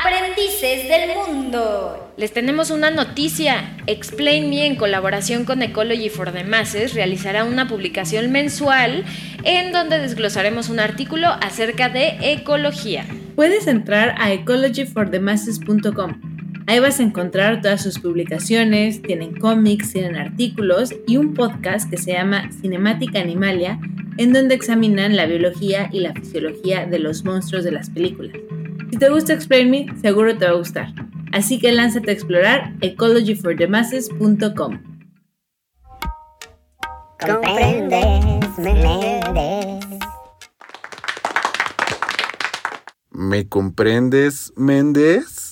[0.00, 2.12] aprendices del mundo.
[2.16, 3.76] Les tenemos una noticia.
[3.86, 9.04] Explain Me en colaboración con Ecology for the Masses realizará una publicación mensual
[9.44, 13.04] en donde desglosaremos un artículo acerca de ecología.
[13.36, 16.20] Puedes entrar a ecologyforthemasses.com.
[16.66, 21.96] Ahí vas a encontrar todas sus publicaciones, tienen cómics, tienen artículos y un podcast que
[21.96, 23.80] se llama Cinemática Animalia,
[24.18, 28.36] en donde examinan la biología y la fisiología de los monstruos de las películas.
[28.90, 30.92] Si te gusta Explain Me, seguro te va a gustar.
[31.32, 34.80] Así que lánzate a explorar ecologyforthemasses.com.
[37.20, 39.98] Comprendes, Méndez.
[43.10, 45.49] ¿Me comprendes, Méndez?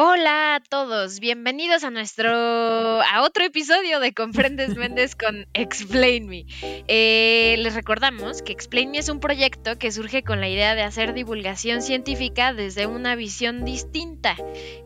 [0.00, 6.46] Hola a todos, bienvenidos a nuestro a otro episodio de Comprendes Méndez con Explain Me.
[6.62, 10.82] Eh, les recordamos que Explain Me es un proyecto que surge con la idea de
[10.82, 14.36] hacer divulgación científica desde una visión distinta.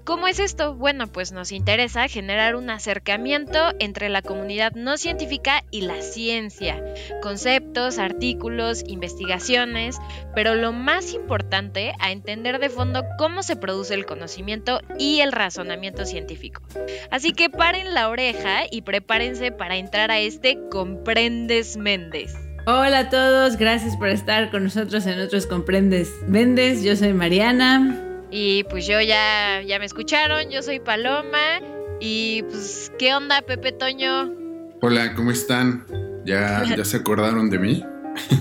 [0.05, 0.75] ¿Cómo es esto?
[0.77, 6.83] Bueno, pues nos interesa generar un acercamiento entre la comunidad no científica y la ciencia,
[7.21, 9.99] conceptos, artículos, investigaciones,
[10.35, 16.05] pero lo más importante, a entender de fondo cómo se produce el conocimiento el razonamiento
[16.07, 16.63] científico.
[17.11, 22.35] Así que paren la oreja y prepárense para entrar a este Comprendes Méndez.
[22.67, 26.83] Hola a todos, gracias por estar con nosotros en otros Comprendes Méndez.
[26.85, 27.99] Yo soy Mariana.
[28.31, 31.61] Y pues yo ya, ya me escucharon, yo soy Paloma.
[32.01, 34.33] Y pues, ¿qué onda, Pepe Toño?
[34.81, 35.85] Hola, ¿cómo están?
[36.25, 37.85] ¿Ya, ya se acordaron de mí?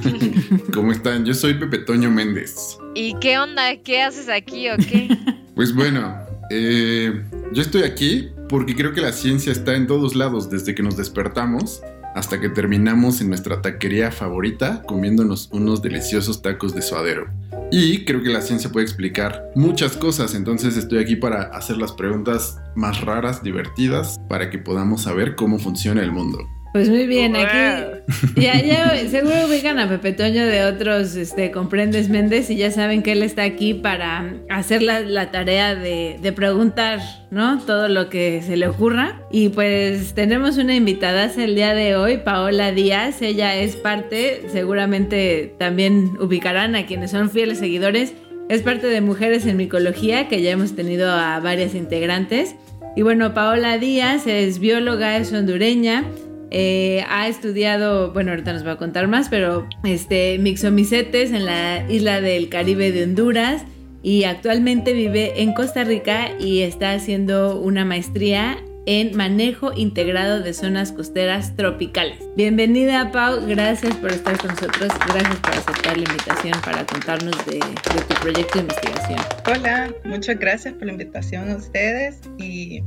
[0.74, 1.26] ¿Cómo están?
[1.26, 2.78] Yo soy Pepe Toño Méndez.
[2.94, 3.76] ¿Y qué onda?
[3.84, 5.18] ¿Qué haces aquí o qué?
[5.56, 6.18] Pues bueno,
[6.54, 10.84] eh, yo estoy aquí porque creo que la ciencia está en todos lados desde que
[10.84, 11.82] nos despertamos
[12.14, 17.28] hasta que terminamos en nuestra taquería favorita comiéndonos unos deliciosos tacos de suadero.
[17.72, 21.94] Y creo que la ciencia puede explicar muchas cosas, entonces estoy aquí para hacer las
[21.94, 26.40] preguntas más raras, divertidas, para que podamos saber cómo funciona el mundo.
[26.74, 28.02] Pues muy bien, aquí
[28.38, 33.04] ya, ya seguro ubican a Pepe Toño de otros este, Comprendes Méndez y ya saben
[33.04, 37.60] que él está aquí para hacer la, tarea de, de, preguntar, ¿no?
[37.60, 39.22] Todo lo que se le ocurra.
[39.32, 43.22] Y pues tenemos una invitada el día de hoy, Paola Díaz.
[43.22, 48.14] Ella es parte, seguramente también ubicarán a quienes son fieles seguidores,
[48.48, 52.56] es parte de Mujeres en Micología, que ya hemos tenido a varias integrantes.
[52.96, 56.06] Y bueno, Paola Díaz es bióloga, es hondureña
[56.52, 61.90] eh, ha estudiado, bueno, ahorita nos va a contar más, pero este, mixomicetes en la
[61.90, 63.64] isla del Caribe de Honduras
[64.04, 70.54] y actualmente vive en Costa Rica y está haciendo una maestría en manejo integrado de
[70.54, 72.18] zonas costeras tropicales.
[72.36, 77.60] Bienvenida Pau, gracias por estar con nosotros, gracias por aceptar la invitación para contarnos de,
[77.60, 79.20] de tu proyecto de investigación.
[79.48, 82.82] Hola, muchas gracias por la invitación a ustedes y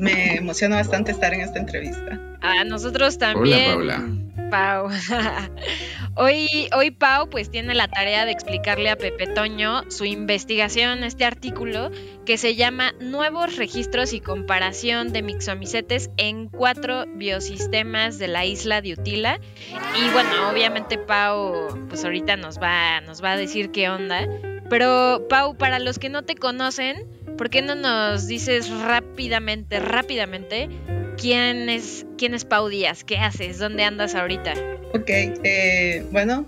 [0.00, 2.18] me emociona bastante estar en esta entrevista.
[2.40, 3.76] A nosotros también.
[3.76, 4.30] Hola, Paula.
[4.50, 4.88] Pau.
[6.16, 11.24] hoy, hoy Pau pues tiene la tarea de explicarle a Pepe Toño su investigación, este
[11.24, 11.90] artículo
[12.26, 18.80] que se llama Nuevos registros y comparación de mixomicetes en cuatro biosistemas de la isla
[18.80, 19.38] de Utila.
[19.68, 24.26] Y bueno, obviamente Pau pues ahorita nos va, nos va a decir qué onda.
[24.68, 27.06] Pero Pau, para los que no te conocen,
[27.40, 30.68] ¿por qué no nos dices rápidamente, rápidamente,
[31.16, 33.02] quién es, quién es Pau Díaz?
[33.02, 33.56] ¿Qué haces?
[33.56, 34.52] ¿Dónde andas ahorita?
[34.92, 36.46] Ok, eh, bueno,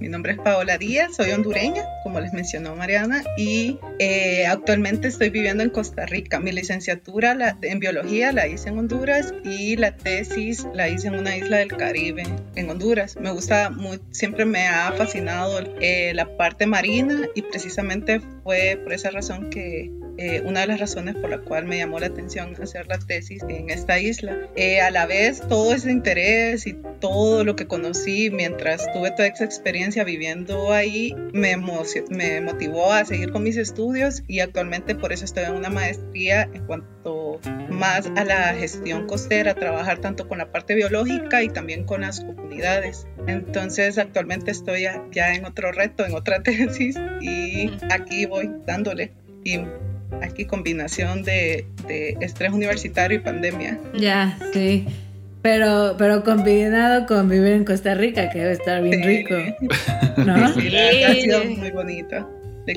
[0.00, 5.28] mi nombre es Paola Díaz, soy hondureña, como les mencionó Mariana, y eh, actualmente estoy
[5.28, 6.40] viviendo en Costa Rica.
[6.40, 11.36] Mi licenciatura en biología la hice en Honduras y la tesis la hice en una
[11.36, 12.22] isla del Caribe,
[12.54, 13.14] en Honduras.
[13.20, 13.70] Me gusta,
[14.10, 19.99] siempre me ha fascinado eh, la parte marina y precisamente fue por esa razón que
[20.22, 23.42] eh, una de las razones por la cual me llamó la atención hacer la tesis
[23.48, 24.36] en esta isla.
[24.54, 29.28] Eh, a la vez, todo ese interés y todo lo que conocí mientras tuve toda
[29.28, 31.56] esa experiencia viviendo ahí me,
[32.10, 36.42] me motivó a seguir con mis estudios y actualmente por eso estoy en una maestría
[36.52, 37.40] en cuanto
[37.70, 42.20] más a la gestión costera, trabajar tanto con la parte biológica y también con las
[42.20, 43.06] comunidades.
[43.26, 49.12] Entonces actualmente estoy ya en otro reto, en otra tesis y aquí voy dándole.
[49.42, 49.60] Y
[50.22, 51.66] aquí combinación de,
[52.20, 53.78] estrés universitario y pandemia.
[53.98, 54.86] Ya, sí.
[55.42, 59.34] Pero, pero combinado con vivir en Costa Rica, que debe estar bien rico.
[60.18, 60.52] ¿No?
[60.54, 62.26] Sí, ha sido muy bonita.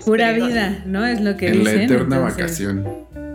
[0.05, 1.05] Pura vida, ¿no?
[1.05, 1.77] Es lo que en dicen.
[1.77, 2.87] la eterna vacación.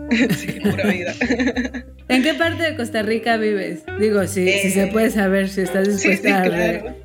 [0.35, 1.13] sí, pura vida.
[2.07, 3.83] ¿En qué parte de Costa Rica vives?
[3.99, 6.95] Digo, si, si se puede saber, si estás dispuesta sí, sí, claro.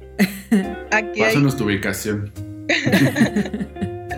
[0.91, 2.32] a Aquí Pásanos tu ubicación.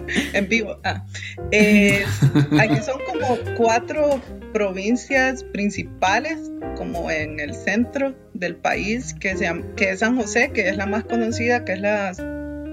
[0.32, 0.79] en vivo.
[0.85, 1.05] Ah.
[1.50, 2.05] Eh,
[2.61, 4.20] aquí son como cuatro
[4.53, 6.38] provincias principales,
[6.76, 10.87] como en el centro del país, que, se que es San José, que es la
[10.87, 12.12] más conocida, que es la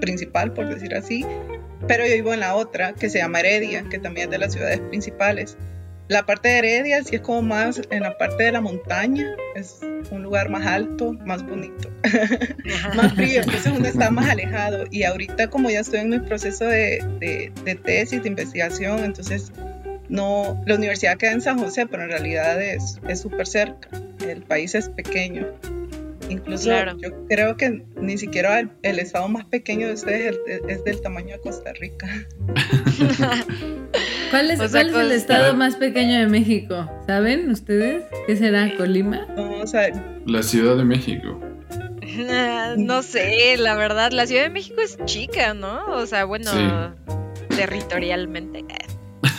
[0.00, 1.24] principal, por decir así.
[1.86, 4.52] Pero yo vivo en la otra, que se llama Heredia, que también es de las
[4.52, 5.56] ciudades principales.
[6.08, 9.80] La parte de Heredia sí es como más en la parte de la montaña, es
[10.10, 11.90] un lugar más alto, más bonito
[12.94, 14.84] más frío, entonces uno está más alejado.
[14.90, 19.50] Y ahorita como ya estoy en mi proceso de, de- de tesis, de investigación, entonces
[20.10, 23.88] no, la universidad queda en San José, pero en realidad es es súper cerca.
[24.28, 25.46] El país es pequeño.
[26.28, 26.96] Incluso Claro.
[26.98, 31.00] yo creo que ni siquiera el, el estado más pequeño de ustedes es, es del
[31.00, 32.06] tamaño de Costa Rica.
[34.34, 36.90] ¿Cuál es, O sea, cuál es el estado más pequeño de México?
[37.06, 38.02] ¿Saben ustedes?
[38.26, 38.76] ¿Qué será?
[38.76, 39.28] ¿Colima?
[39.36, 39.94] Vamos a ver.
[40.26, 41.40] La Ciudad de México.
[42.76, 45.86] no sé, la verdad, la Ciudad de México es chica, ¿no?
[45.86, 46.50] O sea, bueno,
[47.56, 48.64] territorialmente.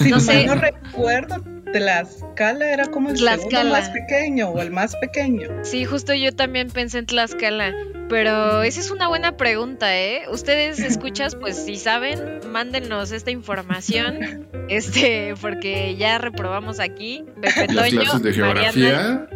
[0.10, 0.46] No, sé.
[0.46, 1.44] no recuerdo,
[1.76, 5.50] Tlaxcala era como el segundo más pequeño o el más pequeño.
[5.64, 7.74] Sí, justo yo también pensé en Tlaxcala,
[8.08, 10.24] pero esa es una buena pregunta, ¿eh?
[10.32, 17.90] Ustedes escuchas, pues si saben, mándenos esta información, este, porque ya reprobamos aquí, Pepe Las
[17.90, 19.28] Toño, clases de geografía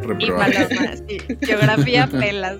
[1.09, 2.57] sí, geografía pelas.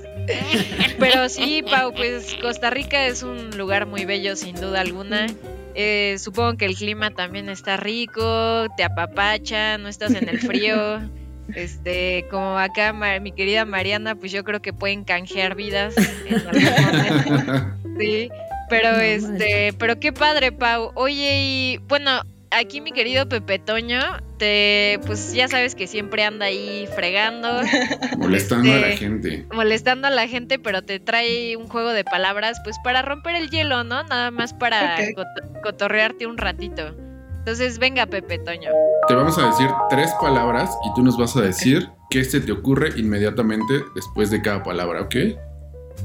[1.00, 5.28] Pero sí, Pau, pues Costa Rica es un lugar muy bello sin duda alguna.
[5.76, 11.02] Eh, supongo que el clima también está rico, te apapacha, no estás en el frío.
[11.56, 16.44] Este, como acá mi querida Mariana, pues yo creo que pueden canjear vidas en.
[18.00, 18.30] Sí,
[18.70, 20.92] pero No este, pero qué padre, Pau.
[20.94, 22.22] Oye, y bueno,
[22.52, 24.00] aquí mi querido Pepe Toño,
[24.38, 27.62] te, pues ya sabes que siempre anda ahí fregando,
[28.18, 29.46] Molestando a la Este, gente.
[29.54, 33.50] molestando a la gente, pero te trae un juego de palabras, pues para romper el
[33.50, 34.04] hielo, ¿no?
[34.04, 36.96] Nada más para cot- cotorrearte un ratito.
[37.40, 38.70] Entonces, venga, Pepe Toño.
[39.08, 42.52] Te vamos a decir tres palabras y tú nos vas a decir qué se te
[42.52, 45.16] ocurre inmediatamente después de cada palabra, ¿ok?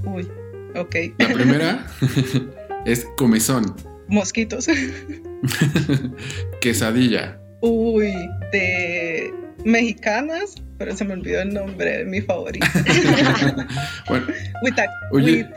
[0.05, 0.29] Uy,
[0.77, 0.95] ok.
[1.19, 1.87] La primera
[2.87, 3.75] es comezón,
[4.09, 4.69] Mosquitos.
[6.61, 8.13] quesadilla, Uy,
[8.53, 9.33] de
[9.65, 12.67] mexicanas, pero se me olvidó el nombre de mi favorito.
[14.09, 14.27] bueno,
[15.13, 15.49] Oye.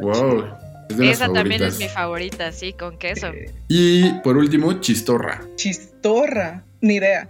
[0.00, 0.44] Wow.
[0.88, 3.28] Es de las Esa también es mi favorita, sí, con queso.
[3.28, 5.40] Eh, Y por último, chistorra.
[5.56, 6.62] chistorra.
[6.82, 7.26] Ni idea.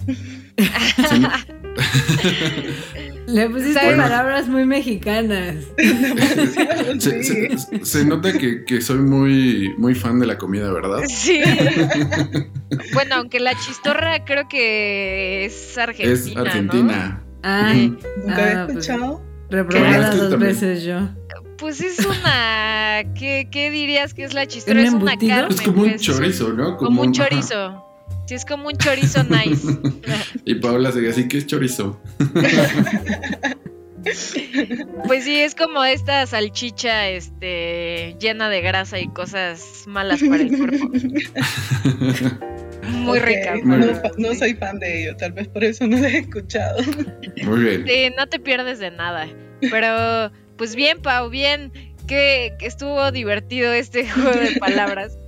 [0.56, 1.18] Se
[3.26, 5.56] Le pusiste palabras muy mexicanas.
[6.98, 7.58] Se, Sí.
[7.58, 11.00] se- se nota que, que soy muy, muy fan de la comida, ¿verdad?
[11.08, 11.40] Sí.
[12.94, 16.12] bueno, aunque la chistorra creo que es argentina.
[16.12, 16.40] es ¿no?
[16.42, 17.22] Argentina.
[17.42, 18.08] Ay, Ujú.
[18.26, 18.78] Nunca había Ah, pues.
[18.88, 19.22] escuchado.
[19.50, 20.52] reprobada dos También.
[20.52, 21.00] veces yo.
[21.58, 23.02] Pues es una.
[23.18, 24.78] ¿Qué, qué dirías que es la chistorra?
[24.80, 25.34] ¿Un Es una embutido?
[25.36, 25.54] carne.
[25.54, 26.76] Es como un pues, chorizo, ¿no?
[26.76, 27.28] Como un ajá.
[27.28, 27.85] chorizo.
[28.26, 29.66] Sí, es como un chorizo nice.
[30.44, 32.00] Y Paola se así que es chorizo.
[35.06, 40.56] Pues sí, es como esta salchicha este, llena de grasa y cosas malas para el
[40.56, 40.88] cuerpo.
[42.88, 43.56] Muy rica.
[43.64, 43.80] Muy
[44.16, 46.78] No, soy fan de ello, tal vez por eso no lo he escuchado.
[47.44, 47.84] Muy bien.
[47.86, 49.26] Sí, no te pierdes de nada.
[49.60, 51.72] Pero, pues bien, Pau, bien.
[52.06, 55.18] Que, que estuvo divertido este juego de palabras.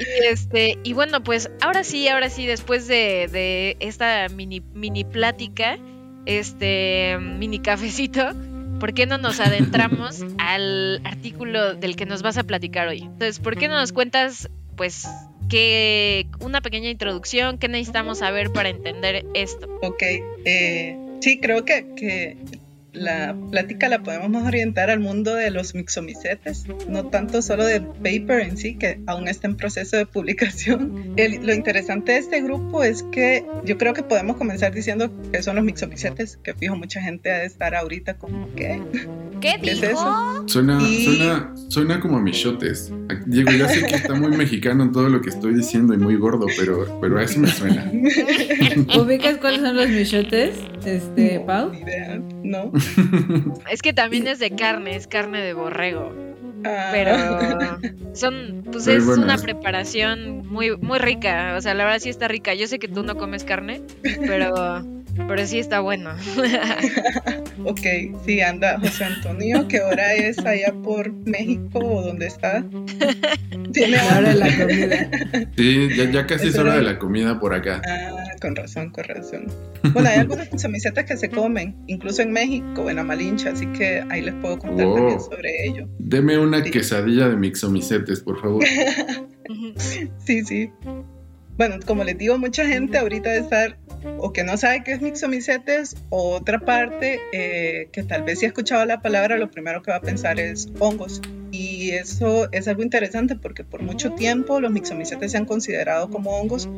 [0.00, 5.04] Y este, y bueno, pues ahora sí, ahora sí, después de, de esta mini, mini
[5.04, 5.78] plática,
[6.26, 8.32] este mini cafecito,
[8.80, 13.02] ¿por qué no nos adentramos al artículo del que nos vas a platicar hoy?
[13.02, 15.06] Entonces, ¿por qué no nos cuentas, pues,
[15.48, 19.68] que una pequeña introducción, qué necesitamos saber para entender esto?
[19.82, 20.02] Ok,
[20.44, 22.36] eh, sí, creo que, que
[22.94, 27.82] la plática la podemos más orientar al mundo de los mixomicetes, no tanto solo del
[27.82, 31.12] paper en sí, que aún está en proceso de publicación.
[31.16, 35.42] El- lo interesante de este grupo es que yo creo que podemos comenzar diciendo que
[35.42, 38.80] son los mixomicetes, que fijo mucha gente ha de estar ahorita como, ¿qué?
[39.40, 40.44] ¿Qué ¿Qué es eso?
[40.46, 42.92] Suena, Y- suena, suena como a michotes.
[43.26, 46.46] Diego, ya sé que está muy mexicano todo lo que estoy diciendo y muy gordo,
[46.56, 47.90] pero, pero a eso me suena.
[48.98, 50.54] ¿Ubicas cuáles son los michotes,
[50.86, 51.70] este, No, Pau?
[51.72, 52.72] ni idea, ¿no?
[53.70, 56.12] Es que también es de carne, es carne de borrego.
[56.64, 57.14] Ah, Pero
[58.14, 61.54] son, pues Muy es una preparación muy, muy rica.
[61.56, 62.54] O sea, la verdad sí está rica.
[62.54, 63.82] Yo sé que tú no comes carne,
[64.26, 64.82] pero,
[65.28, 66.10] pero sí está bueno.
[67.66, 67.80] Ok,
[68.26, 72.62] sí, anda José Antonio, que ahora es allá por México o donde está.
[73.72, 75.10] Tiene hora de la comida.
[75.56, 77.80] Sí, ya, ya casi es hora de la comida por acá.
[77.88, 79.46] Ah, con razón, con razón.
[79.94, 84.04] Bueno, hay algunas mixomicetes que se comen, incluso en México, en la Malincha, así que
[84.10, 84.94] ahí les puedo contar Wow.
[84.96, 85.88] también sobre ello.
[85.98, 86.70] Deme una Sí.
[86.70, 88.62] quesadilla de mixomicetes, por favor.
[90.26, 90.70] Sí, sí.
[91.56, 93.78] Bueno, como les digo, mucha gente ahorita de estar
[94.18, 98.44] o que no sabe qué es mixomicetes o otra parte eh, que tal vez si
[98.46, 101.22] ha escuchado la palabra lo primero que va a pensar es hongos.
[101.52, 106.38] Y eso es algo interesante porque por mucho tiempo los mixomicetes se han considerado como
[106.40, 106.68] hongos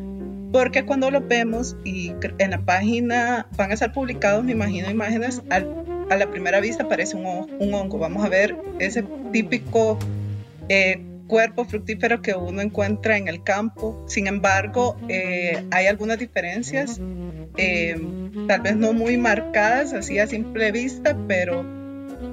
[0.53, 5.43] porque cuando los vemos y en la página van a estar publicados, me imagino, imágenes,
[5.51, 5.67] al-
[6.09, 7.99] a la primera vista parece un, un hongo.
[7.99, 9.99] Vamos a ver ese típico
[10.69, 14.05] eh, cuerpo fructífero que uno encuentra en el campo.
[14.09, 17.01] Sin embargo, eh, hay algunas diferencias,
[17.57, 17.97] eh,
[18.47, 21.65] tal vez no muy marcadas así a simple vista, pero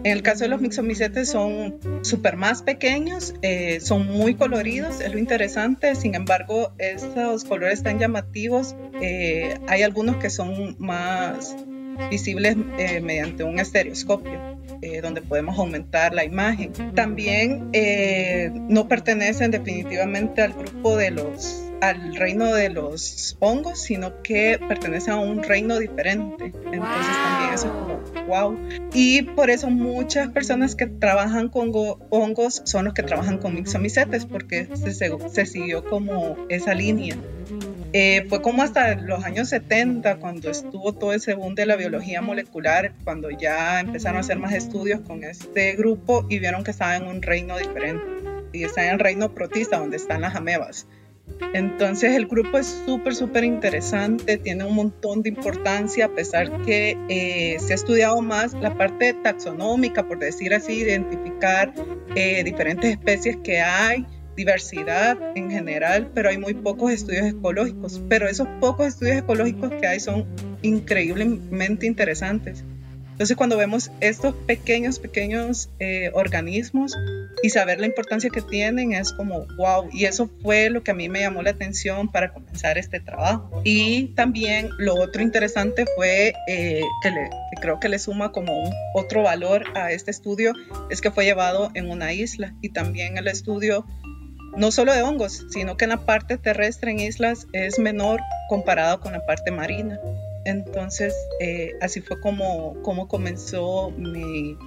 [0.03, 5.11] en el caso de los mixomicetes son súper más pequeños, eh, son muy coloridos, es
[5.11, 5.95] lo interesante.
[5.95, 11.55] Sin embargo, estos colores tan llamativos, eh, hay algunos que son más
[12.09, 14.39] visibles eh, mediante un estereoscopio,
[14.81, 16.71] eh, donde podemos aumentar la imagen.
[16.95, 24.21] También eh, no pertenecen definitivamente al grupo de los al reino de los hongos, sino
[24.21, 26.45] que pertenecen a un reino diferente.
[26.45, 28.57] Entonces también eso es como wow.
[28.93, 33.53] Y por eso muchas personas que trabajan con go- hongos son los que trabajan con
[33.55, 37.15] mixomicetes, porque se, se- se siguió como esa línea.
[37.95, 42.21] Eh, fue como hasta los años 70 cuando estuvo todo ese boom de la biología
[42.23, 46.95] molecular, cuando ya empezaron a hacer más estudios con este grupo y vieron que estaba
[46.95, 48.03] en un reino diferente.
[48.51, 50.87] Y está en el reino protista, donde están las amebas.
[51.53, 56.97] Entonces el grupo es súper, súper interesante, tiene un montón de importancia, a pesar que
[57.09, 61.73] eh, se ha estudiado más la parte taxonómica, por decir así, identificar
[62.15, 68.01] eh, diferentes especies que hay, diversidad en general, pero hay muy pocos estudios ecológicos.
[68.09, 70.25] Pero esos pocos estudios ecológicos que hay son
[70.61, 72.63] increíblemente interesantes.
[73.13, 76.97] Entonces cuando vemos estos pequeños, pequeños eh, organismos
[77.43, 79.87] y saber la importancia que tienen es como wow.
[79.91, 83.61] Y eso fue lo que a mí me llamó la atención para comenzar este trabajo.
[83.63, 87.11] Y también lo otro interesante fue eh, que,
[87.61, 88.63] creo que le suma como
[88.95, 90.53] otro valor a este estudio
[90.89, 93.85] es que fue llevado en una isla y también el estudio
[94.57, 98.99] no solo de hongos, sino que en la parte terrestre en islas es menor comparado
[98.99, 99.99] con la parte marina.
[100.45, 104.57] Entonces, eh, así fue como, como comenzó mi,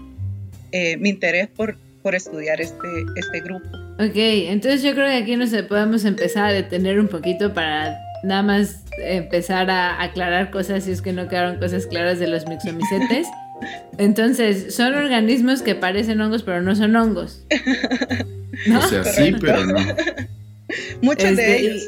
[0.72, 3.66] eh, mi interés por, por estudiar este, este grupo.
[3.98, 8.42] Ok, entonces yo creo que aquí nos podemos empezar a detener un poquito para nada
[8.42, 13.26] más empezar a aclarar cosas si es que no quedaron cosas claras de los mixomicetes.
[13.98, 17.42] Entonces, son organismos que parecen hongos pero no son hongos.
[18.66, 18.78] ¿No?
[18.78, 19.76] O sea, sí, pero no.
[21.02, 21.82] Muchos de Este, y- ellos.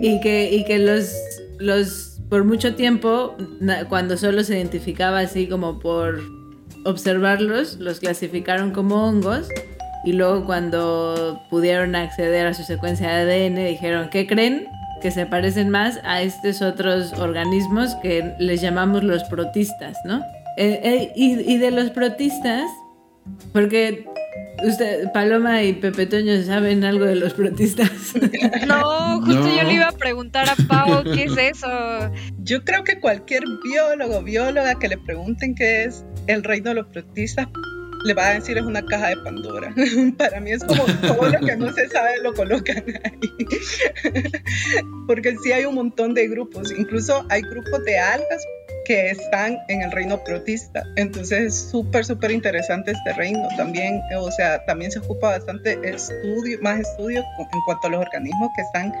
[0.00, 1.12] Y que, y que los,
[1.58, 3.36] los, por mucho tiempo,
[3.88, 6.20] cuando solo se identificaba así como por
[6.84, 9.48] observarlos, los clasificaron como hongos.
[10.04, 14.68] Y luego cuando pudieron acceder a su secuencia de ADN, dijeron, ¿qué creen?
[15.02, 20.18] Que se parecen más a estos otros organismos que les llamamos los protistas, ¿no?
[20.56, 22.64] Eh, eh, y, y de los protistas,
[23.52, 24.06] porque
[24.64, 27.90] usted, Paloma y Pepe Toño saben algo de los protistas.
[28.66, 31.68] No, justo yo le iba a preguntar a Pau qué es eso.
[32.42, 36.76] Yo creo que cualquier biólogo o bióloga que le pregunten qué es el reino de
[36.76, 37.48] los protistas,
[38.04, 39.74] le va a decir es una caja de Pandora.
[40.18, 43.46] Para mí es como todo lo que no se sabe lo colocan ahí.
[45.06, 48.44] Porque sí hay un montón de grupos, incluso hay grupos de algas
[48.88, 50.82] que están en el reino protista.
[50.96, 54.00] Entonces es súper, súper interesante este reino también.
[54.16, 58.62] O sea, también se ocupa bastante estudio, más estudio en cuanto a los organismos que
[58.62, 58.94] están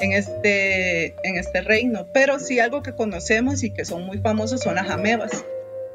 [0.00, 2.08] en este, en este reino.
[2.12, 5.44] Pero sí algo que conocemos y que son muy famosos son las amebas.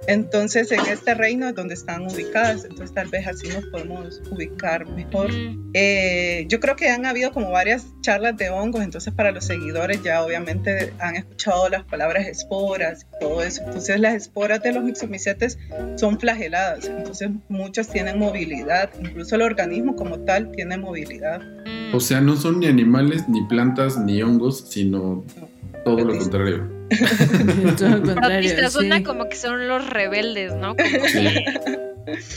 [0.08, 2.64] Entonces en este reino es donde están ubicadas.
[2.66, 5.32] Entonces tal vez así nos podemos ubicar mejor.
[5.32, 9.44] Mm, Eh, yo creo que han habido como varias charlas de hongos, entonces para los
[9.44, 13.62] seguidores ya obviamente han escuchado las palabras esporas y todo eso.
[13.66, 15.58] Entonces las esporas de los mixomicetes
[15.98, 21.42] son flageladas, entonces muchas tienen movilidad, incluso el organismo como tal tiene movilidad.
[21.42, 21.94] mm.
[21.94, 25.84] O sea, no son ni animales, ni plantas, ni hongos, sino contrario.
[25.84, 26.70] Todo lo contrario,
[28.16, 29.04] Protistas suena sí.
[29.04, 30.76] como que son los rebeldes, ¿no?
[30.76, 31.28] Como, Sí.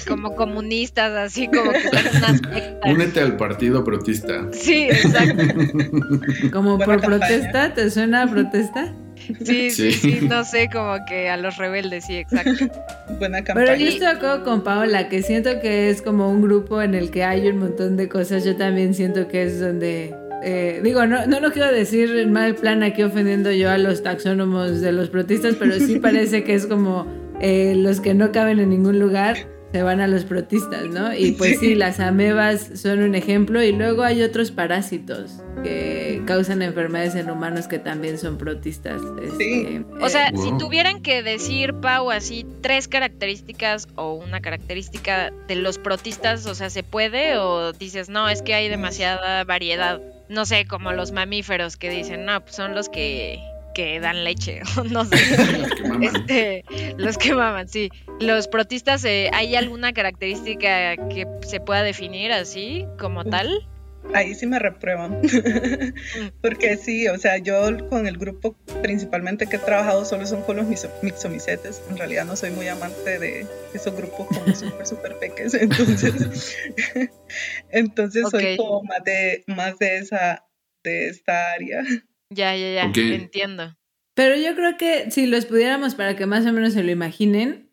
[0.08, 2.78] como comunistas, así como que son unas sectas.
[2.92, 4.46] Únete al partido protista.
[4.52, 5.42] Sí, exacto.
[6.52, 7.18] Como Buena por campaña.
[7.26, 8.94] protesta, ¿te suena a protesta?
[9.44, 9.92] Sí, sí, Sí.
[9.92, 12.66] sí, no sé, como que a los rebeldes, sí, exacto.
[13.18, 13.76] Buena Pero campaña.
[13.76, 17.10] yo estoy de acuerdo con Paola, que siento que es como un grupo en el
[17.10, 18.44] que hay un montón de cosas.
[18.44, 22.54] Yo también siento que es donde eh, digo, no, no lo quiero decir en mal
[22.54, 26.66] plan aquí ofendiendo yo a los taxónomos de los protistas, pero sí parece que es
[26.66, 27.06] como
[27.40, 29.36] eh, los que no caben en ningún lugar
[29.70, 31.12] se van a los protistas, ¿no?
[31.14, 36.62] Y pues sí, las amebas son un ejemplo y luego hay otros parásitos que causan
[36.62, 39.02] enfermedades en humanos que también son protistas.
[39.38, 39.84] Sí.
[40.00, 40.42] O sea, Wow.
[40.42, 46.54] si tuvieran que decir, Pau, así tres características o una característica de los protistas, o
[46.54, 47.36] sea, ¿se puede?
[47.36, 50.00] ¿O dices, no, es que hay demasiada variedad?
[50.28, 53.40] No sé, como los mamíferos que dicen, no, pues son los que,
[53.74, 55.16] que dan leche, no sé.
[55.58, 56.02] Los que maman.
[56.02, 56.64] Este,
[56.96, 57.90] los que maman, sí.
[58.20, 63.66] Los protistas, eh, ¿hay alguna característica que se pueda definir así, como tal?
[64.14, 65.20] Ahí sí me reprueban.
[66.42, 70.56] Porque sí, o sea, yo con el grupo principalmente que he trabajado solo son con
[70.56, 70.66] los
[71.02, 71.82] mixomicetes.
[71.90, 75.54] En realidad no soy muy amante de esos grupos como súper, súper peques.
[75.54, 76.56] Entonces,
[77.70, 80.46] entonces soy como más de, más de esa,
[80.84, 81.82] de esta área.
[82.30, 83.76] Ya, ya, ya, entiendo.
[84.14, 87.70] Pero yo creo que si los pudiéramos para que más o menos se lo imaginen,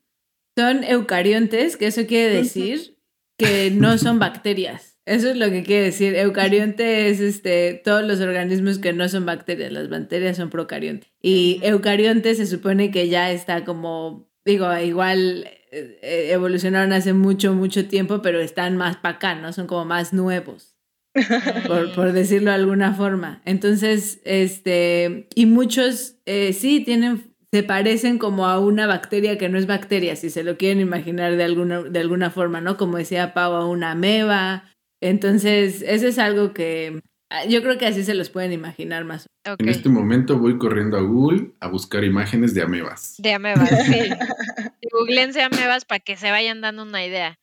[0.57, 2.97] son eucariontes, que eso quiere decir
[3.37, 4.94] que no son bacterias.
[5.05, 6.15] Eso es lo que quiere decir.
[6.15, 9.71] Eucarionte es este, todos los organismos que no son bacterias.
[9.71, 11.07] Las bacterias son procarionte.
[11.21, 17.53] Y eucarionte se supone que ya está como, digo, igual eh, eh, evolucionaron hace mucho,
[17.53, 19.53] mucho tiempo, pero están más para acá, ¿no?
[19.53, 20.75] Son como más nuevos
[21.67, 23.41] por, por decirlo de alguna forma.
[23.45, 29.57] Entonces, este, y muchos eh, sí tienen, se parecen como a una bacteria que no
[29.57, 32.77] es bacteria, si se lo quieren imaginar de alguna, de alguna forma, ¿no?
[32.77, 34.63] Como decía Pau, a una ameba.
[35.05, 39.27] Entonces, eso es algo que ah, yo creo que así se los pueden imaginar más.
[39.59, 43.13] En este momento voy corriendo a Google a buscar imágenes de amebas.
[43.19, 43.99] De amebas, sí.
[44.91, 47.37] Googlense amebas para que se vayan dando una idea.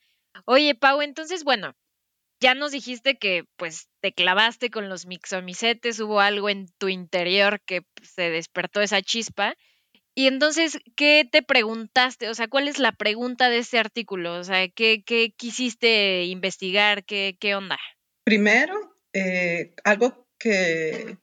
[0.45, 1.77] Oye, Pau, entonces, bueno,
[2.41, 7.61] ya nos dijiste que pues te clavaste con los mixomicetes, hubo algo en tu interior
[7.65, 9.55] que pues, se despertó esa chispa.
[10.15, 12.29] Y entonces, ¿qué te preguntaste?
[12.29, 14.35] O sea, ¿cuál es la pregunta de este artículo?
[14.35, 15.03] O sea, ¿qué,
[15.37, 17.05] quisiste investigar?
[17.05, 17.79] ¿Qué, onda?
[18.25, 18.75] Primero,
[19.15, 21.17] eh, algo que,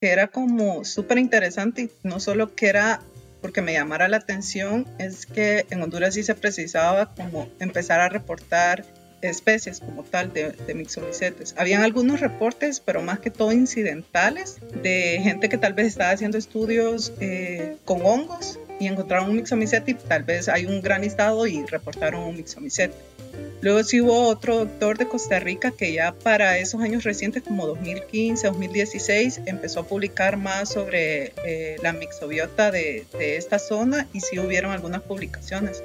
[0.00, 3.00] que era como súper interesante no solo que era
[3.40, 8.08] porque me llamara la atención, es que en Honduras sí se precisaba como empezar a
[8.08, 8.84] reportar
[9.22, 11.54] especies como tal de, de mixomicetes.
[11.58, 16.38] Habían algunos reportes, pero más que todo incidentales, de gente que tal vez estaba haciendo
[16.38, 21.64] estudios eh, con hongos y encontraron un mixomicete y tal vez hay un granizado y
[21.64, 22.94] reportaron un mixomicete.
[23.60, 27.66] Luego sí hubo otro doctor de Costa Rica que ya para esos años recientes, como
[27.66, 34.20] 2015, 2016, empezó a publicar más sobre eh, la mixobiota de, de esta zona y
[34.20, 35.82] sí hubieron algunas publicaciones.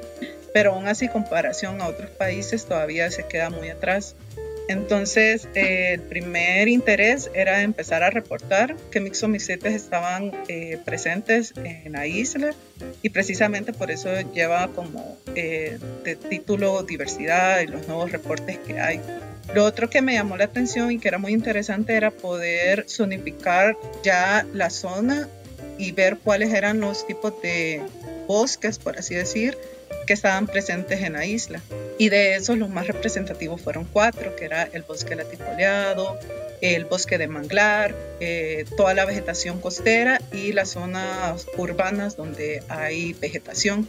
[0.53, 4.15] Pero aún así, comparación a otros países, todavía se queda muy atrás.
[4.67, 11.93] Entonces, eh, el primer interés era empezar a reportar que mixomicetes estaban eh, presentes en
[11.93, 12.53] la isla
[13.01, 18.79] y precisamente por eso lleva como eh, de título diversidad y los nuevos reportes que
[18.79, 19.01] hay.
[19.53, 23.75] Lo otro que me llamó la atención y que era muy interesante era poder zonificar
[24.03, 25.27] ya la zona
[25.77, 27.81] y ver cuáles eran los tipos de
[28.27, 29.57] bosques, por así decir,
[30.11, 31.61] que estaban presentes en la isla.
[31.97, 36.19] Y de esos los más representativos fueron cuatro, que era el bosque latifoleado,
[36.59, 43.13] el bosque de manglar, eh, toda la vegetación costera y las zonas urbanas donde hay
[43.13, 43.87] vegetación,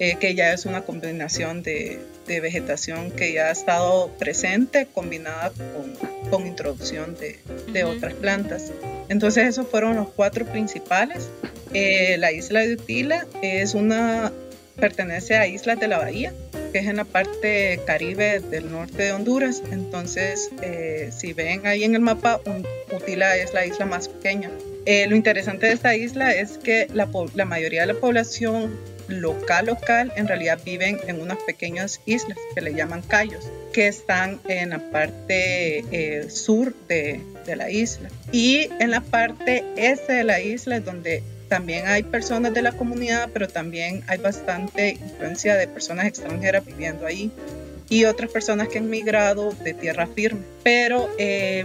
[0.00, 5.52] eh, que ya es una combinación de, de, vegetación que ya ha estado presente combinada
[5.52, 7.38] con, con introducción de,
[7.72, 7.96] de uh -huh.
[7.96, 8.72] otras plantas.
[9.08, 11.28] Entonces esos fueron los cuatro principales.
[11.72, 14.32] Eh, la isla de Utila es una
[14.76, 16.32] pertenece a Islas de la Bahía,
[16.72, 19.62] que es en la parte caribe del norte de Honduras.
[19.70, 22.40] Entonces, eh, si ven ahí en el mapa,
[22.94, 24.50] Utila es la isla más pequeña.
[24.86, 27.06] Eh, lo interesante de esta isla es que la,
[27.46, 32.74] mayoría de la población local local en realidad viven en unas pequeñas islas que le
[32.74, 38.08] llaman cayos, que están en la parte eh, sur de, de la isla.
[38.32, 41.22] Y en la parte este de la isla es donde
[41.54, 47.06] también hay personas de la comunidad, pero también hay bastante influencia de personas extranjeras viviendo
[47.06, 47.30] ahí
[47.88, 50.40] y otras personas que han migrado de tierra firme.
[50.64, 51.64] Pero eh,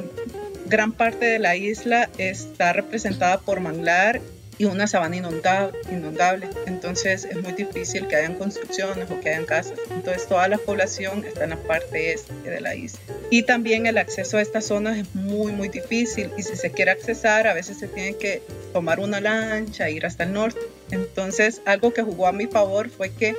[0.67, 4.21] gran parte de la isla está representada por manglar
[4.59, 6.49] y una sabana inundable, inundable.
[6.67, 9.79] Entonces es muy difícil que hayan construcciones o que hayan casas.
[9.89, 12.99] Entonces toda la población está en la parte este de la isla.
[13.31, 16.29] Y también el acceso a estas zonas es muy, muy difícil.
[16.37, 18.43] Y si se quiere accesar, a veces se tiene que
[18.73, 20.59] tomar una lancha, e ir hasta el norte.
[20.91, 23.35] Entonces algo que jugó a mi favor fue que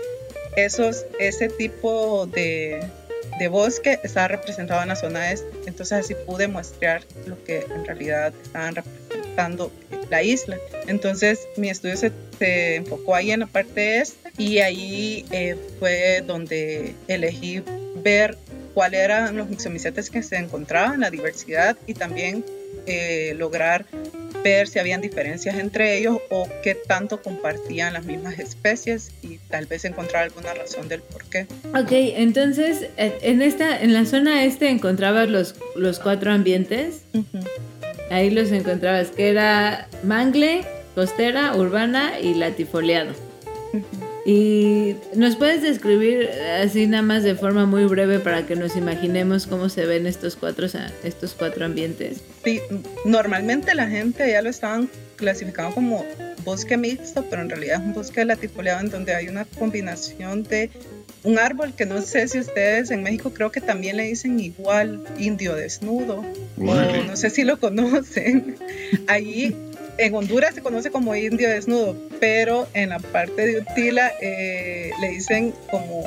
[0.57, 2.81] esos, ese tipo de,
[3.39, 5.51] de bosque estaba representado en la zona este.
[5.67, 9.20] Entonces así pude muestrear lo que en realidad estaban representando
[10.11, 10.59] la isla.
[10.87, 16.23] Entonces mi estudio se, se enfocó ahí en la parte este y ahí eh, fue
[16.27, 17.63] donde elegí
[18.03, 18.37] ver
[18.75, 22.45] cuáles eran los mixomicetes que se encontraban, la diversidad y también
[22.87, 23.85] eh, lograr
[24.43, 29.67] ver si habían diferencias entre ellos o qué tanto compartían las mismas especies y tal
[29.67, 31.47] vez encontrar alguna razón del por qué.
[31.75, 37.03] Ok, entonces eh, en esta, en la zona este encontrabas los, los cuatro ambientes.
[37.13, 37.45] Ujú.
[38.11, 43.13] Ahí los encontrabas, que era mangle, costera, urbana y latifoliado.
[44.27, 46.29] Y nos puedes describir
[46.63, 50.37] así nada más de forma muy breve para que nos imaginemos cómo se ven estos
[50.37, 50.67] cuatro,
[51.05, 52.21] estos cuatro ambientes.
[52.45, 52.61] Sí,
[53.05, 56.05] normalmente la gente ya lo estaban clasificando como
[56.45, 60.71] bosque mixto, pero en realidad es un bosque latifoleado en donde hay una combinación de
[61.25, 65.05] un árbol que no sé si ustedes en México creo que también le dicen igual
[65.19, 66.25] indio desnudo,
[66.59, 66.75] o
[67.07, 68.57] no sé si lo conocen.
[69.07, 69.55] Allí
[69.99, 75.09] en Honduras se conoce como indio desnudo, pero en la parte de Utila eh, le
[75.11, 76.05] dicen como,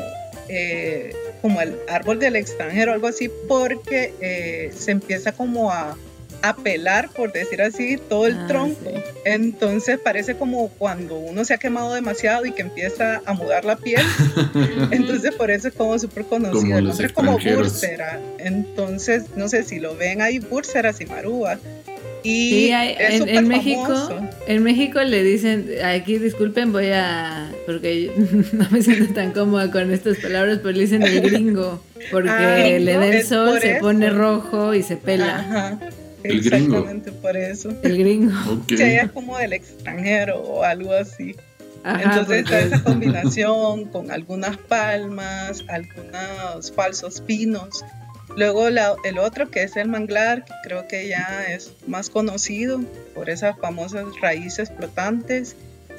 [0.50, 5.98] eh, como el árbol del extranjero, algo así, porque eh, se empieza como a,
[6.43, 8.77] a pelar, por decir así, todo el Ah, tronco.
[8.84, 9.01] sí.
[9.25, 13.77] Entonces parece como cuando uno se ha quemado demasiado y que empieza a mudar la
[13.77, 14.01] piel.
[14.91, 16.62] Entonces por eso es como súper conocido.
[16.62, 17.39] Como el nombre es como.
[17.39, 18.19] Búrsera.
[18.39, 21.58] Entonces, no sé si lo ven ahí, Búrseras y Marúa.
[22.25, 23.93] Y Sí, hay- es en, en México,
[24.47, 28.12] en México le dicen, aquí disculpen, voy a, porque
[28.53, 32.58] no me siento tan cómoda con estas palabras, pero le dicen el gringo, porque Ah,
[32.79, 33.82] le da el sol, por se eso.
[33.82, 35.39] pone rojo y se pela.
[35.39, 35.79] Ajá.
[36.23, 36.77] El gringo.
[36.77, 37.69] Exactamente por eso.
[37.83, 38.33] El gringo.
[38.51, 38.67] Ok.
[38.67, 41.36] Que ella es como del extranjero o algo así.
[41.83, 47.83] Ajá, Entonces está porque- esa combinación con algunas palmas, algunos falsos pinos.
[48.38, 52.79] Luego la- el otro que es el manglar, que creo que ya es más conocido
[53.13, 55.55] por esas famosas raíces flotantes,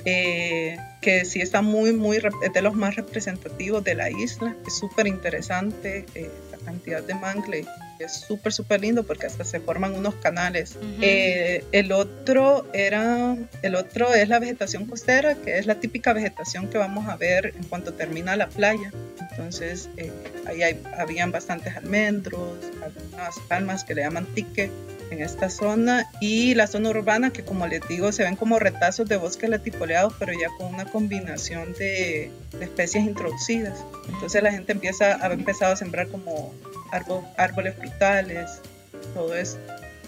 [0.06, 4.56] eh, que sí está muy, muy, es de los más representativos de la isla.
[4.66, 6.30] Es súper interesante eh,
[6.64, 7.64] cantidad de mangle.
[7.98, 10.76] Es súper, súper lindo porque hasta se forman unos canales.
[11.00, 16.68] Eh, el otro era, el otro es la vegetación costera, que es la típica vegetación
[16.68, 18.90] que vamos a ver en cuanto termina la playa.
[19.30, 20.10] Entonces, eh,
[20.46, 24.70] ahí hay- habían bastantes almendros, algunas palmas que le llaman tique
[25.10, 29.08] en esta zona y la zona urbana que como les digo se ven como retazos
[29.08, 34.72] de bosques latifoleados pero ya con una combinación de, de especies introducidas entonces la gente
[34.72, 36.52] empieza ha empezado a sembrar como
[36.92, 38.50] árbol- árboles frutales
[39.14, 39.58] todo eso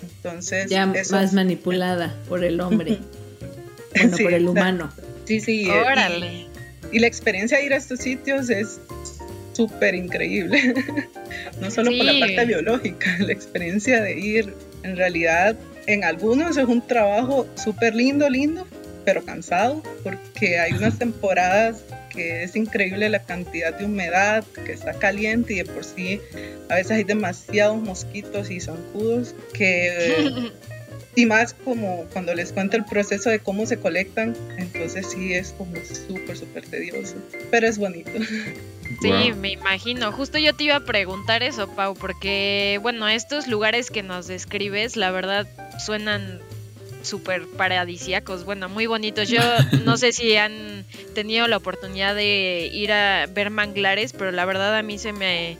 [0.03, 2.99] entonces ya eso más es- manipulada por el hombre,
[3.97, 4.51] bueno, Sí, por el exacto.
[4.51, 4.93] humano.
[5.25, 6.47] sí sí Órale.
[6.93, 8.79] y la experiencia de ir a estos sitios es
[9.55, 10.75] súper increíble.
[11.63, 14.55] no solo por la parte biológica, la experiencia de ir,
[14.87, 18.67] en realidad, en algunos es un trabajo súper lindo, lindo,
[19.05, 24.95] pero cansado, porque hay unas temporadas que es increíble la cantidad de humedad, que está
[24.95, 26.21] caliente y de por sí
[26.69, 30.51] a veces hay demasiados mosquitos y zancudos que
[31.17, 35.53] y más como cuando les cuento el proceso de cómo se colectan, entonces sí es
[35.57, 37.17] como súper, súper tedioso,
[37.51, 38.11] pero es bonito.
[39.03, 39.37] Sí, Wow.
[39.37, 40.13] me imagino.
[40.13, 44.97] Justo yo te iba a preguntar eso, Pau, porque, bueno, estos lugares que nos describes,
[44.97, 45.49] la verdad,
[45.85, 46.39] suenan
[47.03, 49.29] súper paradisíacos, bueno, muy bonitos.
[49.29, 49.41] Yo
[49.85, 54.77] no sé si han tenido la oportunidad de ir a ver manglares, pero la verdad
[54.77, 55.57] a mí se me,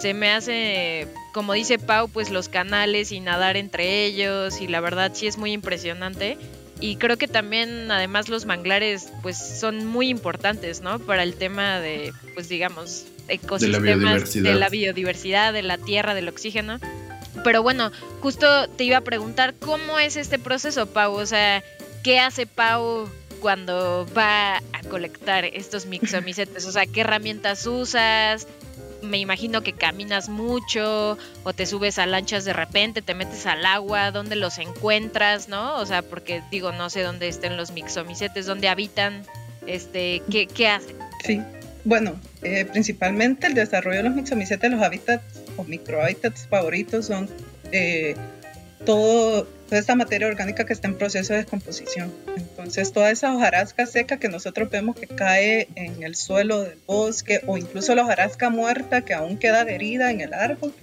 [0.00, 4.80] se me hace, como dice Pau, pues los canales y nadar entre ellos, y la
[4.80, 6.38] verdad sí es muy impresionante.
[6.80, 10.98] Y creo que también, además, los manglares, pues, son muy importantes, ¿no?
[10.98, 14.50] Para el tema de, pues, digamos, ecosistemas, biodiversidad.
[14.50, 16.80] de la biodiversidad, de la tierra, del oxígeno.
[17.44, 21.12] Pero bueno, justo te iba a preguntar, ¿cómo es este proceso, Pau?
[21.12, 21.62] O sea,
[22.02, 23.10] ¿qué hace Pau
[23.40, 26.64] cuando va a colectar estos mixomicetes?
[26.64, 28.46] O sea, ¿qué herramientas usas?
[29.02, 33.64] Me imagino que caminas mucho o te subes a lanchas de repente, te metes al
[33.64, 35.76] agua, ¿dónde los encuentras, no?
[35.76, 39.22] O sea, porque digo, no sé dónde estén los mixomicetes, dónde habitan,
[39.66, 40.96] este, ¿qué, qué hacen?
[41.24, 41.40] Sí,
[41.84, 47.28] bueno, eh, principalmente el desarrollo de los mixomicetes, los hábitats o microhábitats favoritos son
[47.72, 48.14] eh,
[48.84, 52.12] todo, toda esta materia orgánica que está en proceso de descomposición.
[52.36, 57.40] Entonces, toda esa hojarasca seca que nosotros vemos que cae en el suelo del bosque
[57.46, 60.74] o incluso la hojarasca muerta que aún queda adherida en el árbol,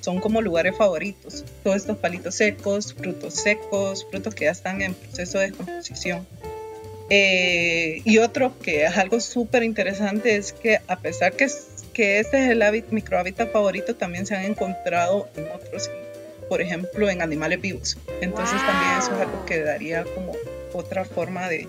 [0.00, 1.44] son como lugares favoritos.
[1.64, 6.26] Todos estos palitos secos, frutos secos, frutos que ya están en proceso de descomposición.
[7.10, 11.48] Eh, y otro que es algo súper interesante es que a pesar que,
[11.92, 15.90] que este es el hábit- microhábitat favorito, también se han encontrado en otros,
[16.48, 17.98] por ejemplo, en animales vivos.
[18.20, 20.32] Entonces también eso es algo que daría como
[20.72, 21.66] otra forma de,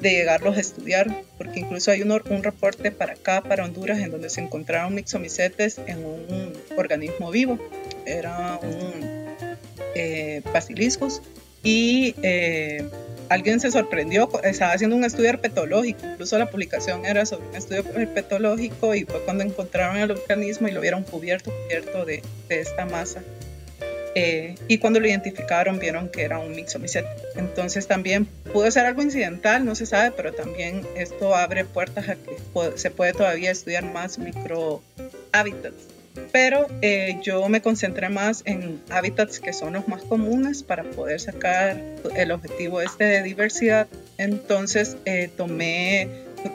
[0.00, 4.10] de llegarlos a estudiar, porque incluso hay un, un reporte para acá, para Honduras, en
[4.10, 7.58] donde se encontraron mixomicetes en un organismo vivo.
[8.06, 9.24] Era un
[9.94, 11.22] eh, basiliscos
[11.62, 12.84] y eh,
[13.28, 17.84] alguien se sorprendió, estaba haciendo un estudio herpetológico, incluso la publicación era sobre un estudio
[17.96, 22.84] herpetológico y fue cuando encontraron el organismo y lo vieron cubierto, cubierto de, de esta
[22.84, 23.22] masa.
[24.14, 27.08] Eh, y cuando lo identificaron vieron que era un mixomicete.
[27.36, 32.16] Entonces también pudo ser algo incidental, no se sabe, pero también esto abre puertas a
[32.16, 32.36] que
[32.76, 34.82] se puede todavía estudiar más micro
[35.32, 35.94] hábitats.
[36.30, 41.20] Pero eh, yo me concentré más en hábitats que son los más comunes para poder
[41.20, 41.82] sacar
[42.14, 43.88] el objetivo este de diversidad.
[44.16, 46.08] Entonces eh, tomé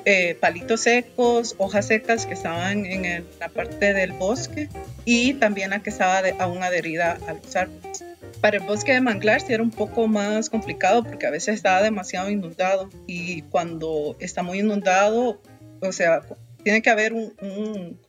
[0.06, 4.70] eh, palitos secos, hojas secas que estaban en la parte del bosque
[5.06, 8.04] y también la que estaba de- aún adherida a los árboles.
[8.42, 11.82] Para el bosque de manglar sí era un poco más complicado porque a veces estaba
[11.82, 15.42] demasiado inundado y cuando está muy inundado,
[15.82, 16.22] o sea,
[16.64, 18.00] tiene que haber un- un-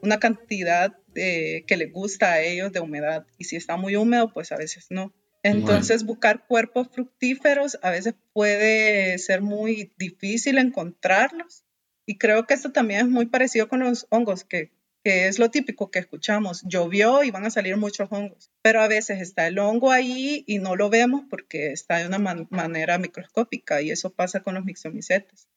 [0.00, 4.50] una cantidad que les gusta a ellos de humedad y si está muy húmedo, pues
[4.52, 5.12] a veces no.
[5.44, 11.64] Entonces buscar cuerpos fructíferos a veces puede ser muy difícil encontrarlos
[12.06, 14.72] y creo que esto también es muy parecido con los hongos, que,
[15.04, 16.62] que es lo típico que escuchamos.
[16.66, 20.58] Llovió y van a salir muchos hongos, pero a veces está el hongo ahí y
[20.58, 24.64] no lo vemos porque está de una man- manera microscópica y eso pasa con los
[24.64, 25.48] mixomicetes.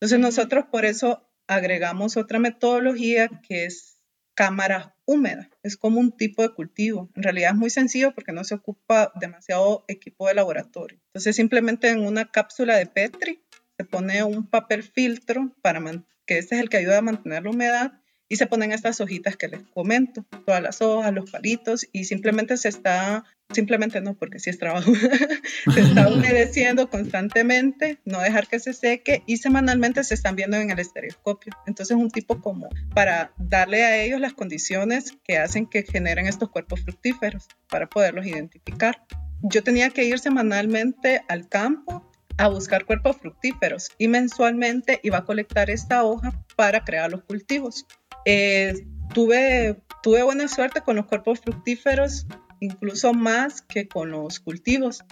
[0.00, 3.98] Entonces nosotros por eso agregamos otra metodología que es
[4.34, 5.50] cámara húmeda.
[5.62, 7.10] Es como un tipo de cultivo.
[7.14, 10.98] En realidad es muy sencillo porque no se ocupa demasiado equipo de laboratorio.
[11.06, 13.42] Entonces simplemente en una cápsula de Petri
[13.76, 15.80] se pone un papel filtro para
[16.26, 18.01] que este es el que ayuda a mantener la humedad
[18.32, 22.56] y se ponen estas hojitas que les comento, todas las hojas, los palitos y simplemente
[22.56, 24.90] se está, simplemente no porque sí es trabajo,
[25.74, 30.70] se está humedeciendo constantemente, no dejar que se seque y semanalmente se están viendo en
[30.70, 31.52] el estereoscopio.
[31.66, 36.48] Entonces un tipo como para darle a ellos las condiciones que hacen que generen estos
[36.48, 39.04] cuerpos fructíferos para poderlos identificar.
[39.42, 45.24] Yo tenía que ir semanalmente al campo a buscar cuerpos fructíferos y mensualmente iba a
[45.26, 47.86] colectar esta hoja para crear los cultivos.
[48.24, 52.26] Eh, tuve, tuve buena suerte con los cuerpos fructíferos,
[52.60, 55.04] incluso más que con los cultivos.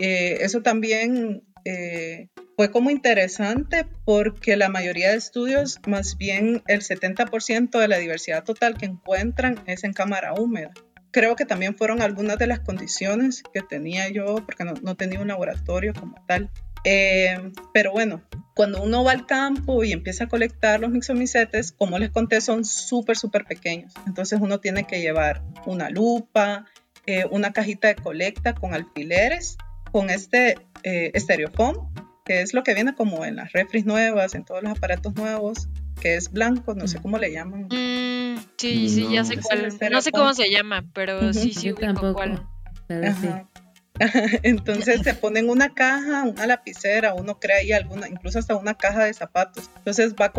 [0.00, 6.82] Eh, eso también eh, fue como interesante porque la mayoría de estudios, más bien el
[6.82, 10.70] 70% de la diversidad total que encuentran es en cámara húmeda.
[11.10, 15.20] Creo que también fueron algunas de las condiciones que tenía yo, porque no, no tenía
[15.20, 16.50] un laboratorio como tal.
[16.90, 18.22] Eh, pero bueno,
[18.54, 22.64] cuando uno va al campo y empieza a colectar los mixomicetes, como les conté, son
[22.64, 23.92] súper, súper pequeños.
[24.06, 26.64] Entonces uno tiene que llevar una lupa,
[27.04, 29.58] eh, una cajita de colecta con alfileres,
[29.92, 31.92] con este eh, estereofoam,
[32.24, 35.68] que es lo que viene como en las refris nuevas, en todos los aparatos nuevos,
[36.00, 37.64] que es blanco, no sé cómo le llaman.
[37.64, 39.42] Mm, sí, sí, ya sé No.
[39.42, 39.68] cuál.
[39.90, 42.14] No sé cómo se llama, pero Ujú, sí, sí, Yo ubico tampoco.
[42.14, 42.46] cuál.
[42.86, 43.28] Pero sí.
[44.42, 48.74] Entonces se pone en una caja, una lapicera, uno crea ahí alguna, incluso hasta una
[48.74, 49.70] caja de zapatos.
[49.78, 50.32] Entonces va,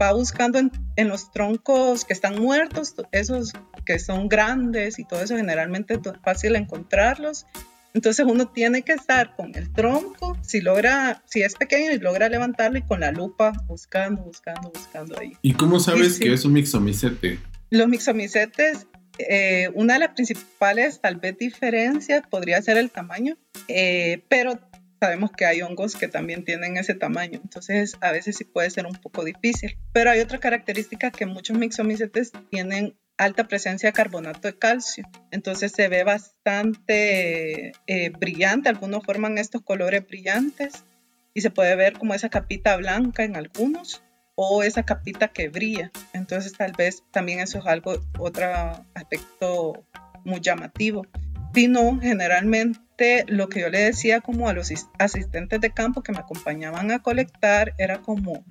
[0.00, 3.52] va buscando en, en los troncos que están muertos, to- esos
[3.84, 7.46] que son grandes y todo eso, generalmente es fácil encontrarlos.
[7.94, 12.28] Entonces uno tiene que estar con el tronco, si logra, si es pequeño y logra
[12.28, 15.32] levantarlo y con la lupa buscando, buscando, buscando ahí.
[15.40, 16.20] ¿Y cómo sabes Sí, sí.
[16.24, 17.38] que es un mixomicete?
[17.70, 18.86] Los mixomicetes,
[19.18, 23.36] eh, una de las principales tal vez diferencias podría ser el tamaño,
[23.68, 24.58] eh, pero
[25.00, 28.86] sabemos que hay hongos que también tienen ese tamaño, entonces a veces sí puede ser
[28.86, 29.78] un poco difícil.
[29.92, 35.72] Pero hay otra característica que muchos mixomicetes tienen alta presencia de carbonato de calcio, entonces
[35.72, 40.84] se ve bastante eh, brillante, algunos forman estos colores brillantes
[41.32, 44.02] y se puede ver como esa capita blanca en algunos
[44.36, 45.90] o esa capita que brilla.
[46.12, 48.46] Entonces tal vez también eso es algo, otro
[48.94, 49.84] aspecto
[50.24, 51.06] muy llamativo.
[51.54, 56.02] Si no, generalmente lo que yo le decía como a los is- asistentes de campo
[56.02, 58.44] que me acompañaban a colectar era como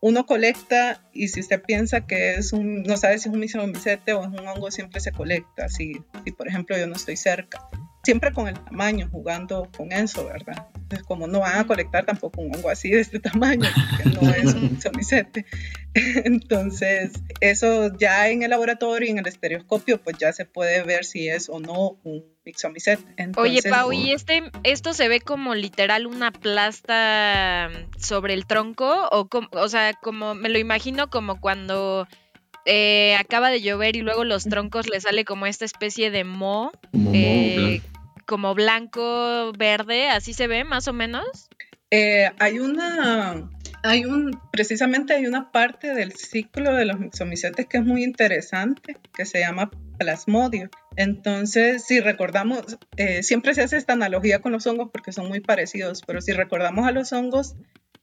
[0.00, 4.22] uno colecta y si usted piensa que es no sabe si es un misomicete o
[4.22, 5.68] es un hongo, siempre se colecta.
[5.68, 7.60] Si, si por ejemplo yo no estoy cerca,
[8.06, 10.68] siempre con el tamaño, jugando con eso, ¿verdad?
[10.76, 14.30] Entonces, como no van a colectar tampoco un hongo así de este tamaño, porque no
[14.32, 15.44] es un misomicete.
[16.24, 21.04] Entonces, eso ya en el laboratorio y en el estereoscopio, pues ya se puede ver
[21.04, 23.02] si es o no un mixomicete.
[23.36, 29.08] Oye, Pau, ¿y este, esto se ve como literal una plasta sobre el tronco?
[29.10, 32.06] O, com- o sea, como me lo imagino como cuando
[32.66, 36.70] eh, acaba de llover y luego los troncos le sale como esta especie de mo,
[36.92, 37.80] Como eh,
[38.26, 41.48] como blanco, verde, así se ve más o menos.
[41.90, 43.48] Eh, hay una,
[43.82, 48.96] hay un, precisamente hay una parte del ciclo de los mixomicetes que es muy interesante,
[49.14, 50.68] que se llama plasmodio.
[50.96, 55.40] Entonces, si recordamos, eh, siempre se hace esta analogía con los hongos porque son muy
[55.40, 57.54] parecidos, pero si recordamos a los hongos,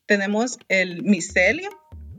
[0.06, 1.70] tenemos el micelio,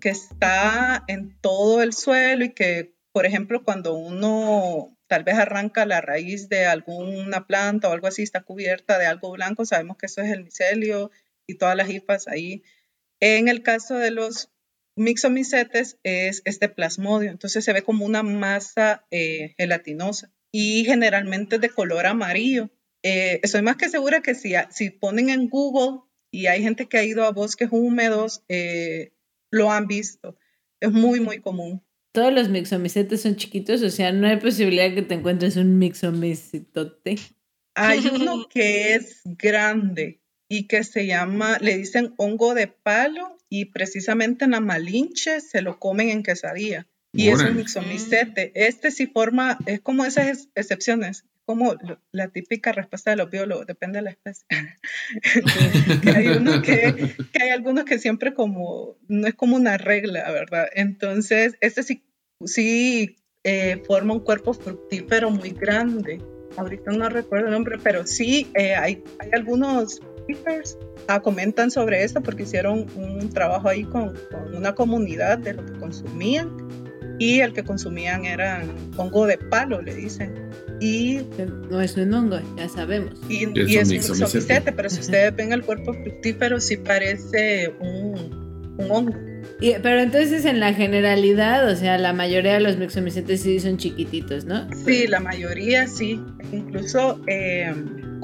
[0.01, 5.87] que está en todo el suelo y que, por ejemplo, cuando uno tal vez arranca
[5.87, 10.07] la raíz de alguna planta o algo así, está cubierta de algo blanco, sabemos que
[10.07, 11.13] eso es el micelio
[11.47, 12.65] y todas las hifas ahí.
[13.21, 14.51] En el caso de los
[14.97, 21.71] mixomicetes es este plasmodio, entonces se ve como una masa eh, gelatinosa y generalmente de
[21.71, 22.71] color amarillo.
[23.05, 26.01] Eh, estoy más que segura que si, si ponen en Google
[26.33, 29.13] y hay gente que ha ido a bosques húmedos, eh,
[29.53, 30.37] lo han visto.
[30.81, 31.85] Es muy, muy común.
[32.15, 37.17] Todos los mixomicetes son chiquitos, o sea, no hay posibilidad que te encuentres un mixomicetote.
[37.75, 43.65] Hay uno que es grande y que se llama, le dicen hongo de palo y
[43.65, 46.87] precisamente en la Malinche se lo comen en quesadilla.
[47.13, 48.53] Y es un mixomicete.
[48.55, 51.75] Este sí forma, es como esas ex- excepciones, como
[52.13, 54.45] la típica respuesta de los biólogos, depende de la especie.
[56.03, 60.31] que, hay uno que, que hay algunos que siempre como, no es como una regla,
[60.31, 60.67] ¿verdad?
[60.75, 62.03] Entonces, este sí,
[62.45, 66.21] sí eh, forma un cuerpo fructífero muy grande.
[66.57, 70.79] Ahorita no recuerdo el nombre, pero sí eh, hay, hay algunos papers
[71.09, 75.67] ah, comentan sobre esto porque hicieron un trabajo ahí con, con una comunidad de lo
[75.67, 76.84] que consumían
[77.19, 78.63] y el que consumían era
[78.97, 80.33] hongo de palo, le dicen.
[80.81, 81.21] Y,
[81.71, 83.15] No es un hongo, ya sabemos.
[83.29, 84.25] y, Es y un es un mixomicete.
[84.25, 89.15] mixomicete, pero si ustedes ven el cuerpo fructífero, sí parece un, un hongo.
[89.61, 93.77] Y- pero entonces en la generalidad, o sea, la mayoría de los mixomicetes sí son
[93.77, 94.67] chiquititos, ¿no?
[94.85, 96.21] Sí, la mayoría sí.
[96.53, 97.73] Incluso eh,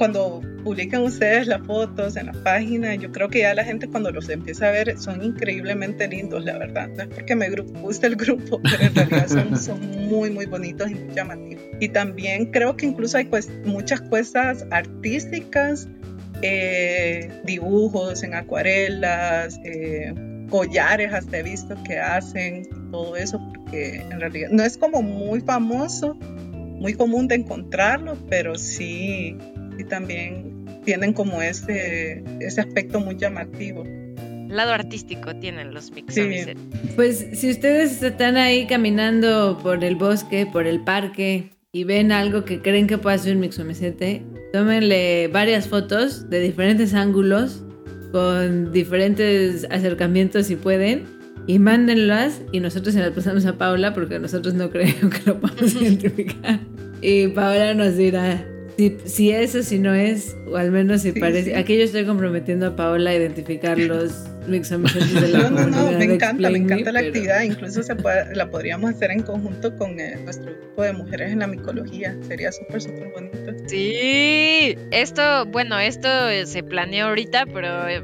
[0.01, 4.11] cuando publican ustedes las fotos en la página, yo creo que ya la gente cuando
[4.11, 6.89] los empieza a ver son increíblemente lindos, la verdad.
[6.97, 10.95] No es porque me guste el grupo, pero en realidad son, muy, muy bonitos y
[10.95, 11.63] muy llamativos.
[11.81, 13.29] Y también creo que incluso hay
[13.67, 15.87] muchas cosas artísticas,
[16.41, 20.15] eh, dibujos en acuarelas, eh,
[20.49, 25.43] collares hasta he visto que hacen todo eso, porque en realidad no es como muy
[25.43, 29.37] famoso, muy común de encontrarlo, pero sí,
[29.81, 33.85] sí también tienen como ese, ese aspecto muy llamativo.
[34.49, 36.57] Lado artístico tienen los mixomicetes.
[36.97, 42.45] Pues si ustedes están ahí caminando por el bosque, por el parque y ven algo
[42.45, 47.63] que creen que puede ser un mixomicete, tómenle varias fotos de diferentes ángulos
[48.13, 51.05] con diferentes acercamientos si pueden
[51.47, 55.41] y mándenlas y nosotros se las pasamos a Paula porque nosotros no creemos que lo
[55.41, 56.59] podamos identificar.
[57.01, 58.45] Y Paula nos dirá
[58.81, 61.51] si, si es o si no es, o al menos si Sí, parece.
[61.51, 61.53] sí.
[61.55, 64.13] Aquí yo estoy comprometiendo a Paula a identificar los
[64.49, 67.43] mixomicetes de la No, no, no, me encanta, me encanta la pero- actividad.
[67.43, 71.41] Incluso se puede- la podríamos hacer en conjunto con eh, nuestro grupo de mujeres en
[71.41, 72.17] la micología.
[72.27, 73.53] Sería súper, súper bonito.
[73.67, 78.03] Sí, esto, bueno, esto eh, se planeó ahorita, pero eh,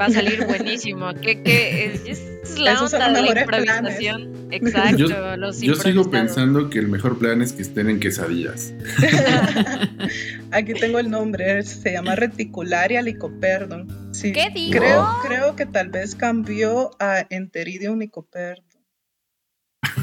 [0.00, 1.12] va a salir buenísimo.
[1.22, 1.94] ¿Qué, qué?
[2.06, 4.36] Es, es la Esos onda de la improvisación.
[4.50, 8.72] Exacto, Yo- los Yo sigo pensando que el mejor plan es que estén en quesadillas.
[10.52, 14.14] Aquí tengo el nombre, se llama Reticularia licoperdon.
[14.14, 14.78] Sí, ¿Qué digo?
[14.78, 18.64] Creo, creo que tal vez cambió a Enteridium licoperdon.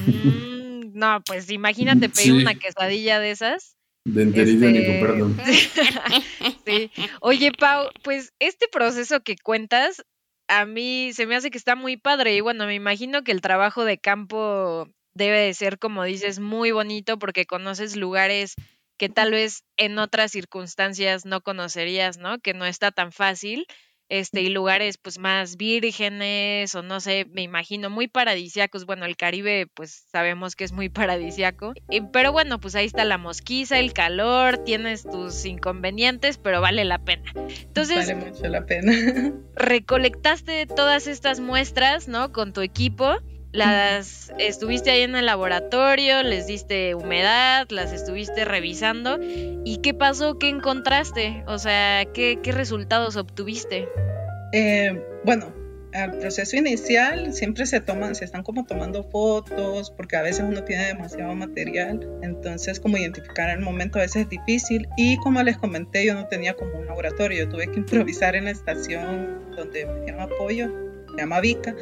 [0.05, 2.41] Mm, no, pues imagínate pedir Sí.
[2.41, 3.77] una quesadilla de esas.
[4.05, 5.37] De enteridio Este- perdón.
[6.65, 6.91] Sí.
[7.21, 10.03] Oye, Pau, pues este proceso que cuentas,
[10.47, 12.35] a mí se me hace que está muy padre.
[12.35, 16.71] Y bueno, me imagino que el trabajo de campo debe de ser, como dices, muy
[16.71, 18.55] bonito porque conoces lugares
[18.97, 22.39] que tal vez en otras circunstancias no conocerías, ¿no?
[22.39, 23.65] Que no está tan fácil.
[24.13, 28.85] Este, y lugares pues más vírgenes o no sé, me imagino muy paradisiacos.
[28.85, 31.73] Bueno, el Caribe pues sabemos que es muy paradisiaco.
[31.89, 36.85] Y- pero bueno, pues ahí está la mosquiza, el calor, tienes tus inconvenientes, pero vale
[36.85, 37.23] la pena.
[37.65, 38.91] Entonces, Vale mucho la pena.
[39.55, 42.31] recolectaste todas estas muestras, ¿no?
[42.31, 43.15] Con tu equipo.
[43.53, 49.19] Las estuviste ahí en el laboratorio, les diste humedad, las estuviste revisando.
[49.21, 50.39] ¿Y qué pasó?
[50.39, 51.43] ¿Qué encontraste?
[51.45, 53.87] O sea, ¿qué, resultados obtuviste?
[54.53, 55.53] Eh, bueno,
[55.93, 60.63] al proceso inicial siempre se toman, se están como tomando fotos, porque a veces uno
[60.63, 64.87] tiene demasiado material, entonces como identificar el momento a veces es difícil.
[64.97, 68.51] Y como les comenté, yo no tenía como un laboratorio, tuve que improvisar en la
[68.51, 70.71] estación donde me dieron apoyo,
[71.11, 71.75] se llama Vica,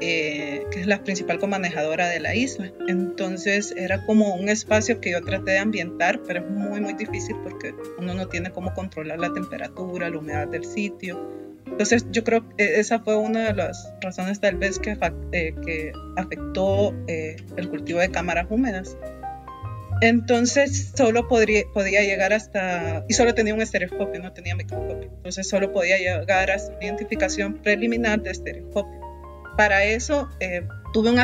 [0.00, 2.72] eh, que es la principal comanejadora de la isla.
[2.88, 7.36] Entonces era como un espacio que yo traté de ambientar, pero es muy, muy difícil
[7.42, 11.30] porque uno no tiene cómo controlar la temperatura, la humedad del sitio.
[11.66, 14.96] Entonces yo creo que esa fue una de las razones tal vez que,
[15.32, 18.96] eh, que afectó eh, el cultivo de cámaras húmedas.
[20.00, 25.10] Entonces solo podría, podía llegar hasta, y solo tenía un estereoscopio, no tenía microscopio.
[25.16, 29.03] Entonces solo podía llegar a una identificación preliminar de estereoscopio.
[29.56, 31.18] Para eso eh, tuve un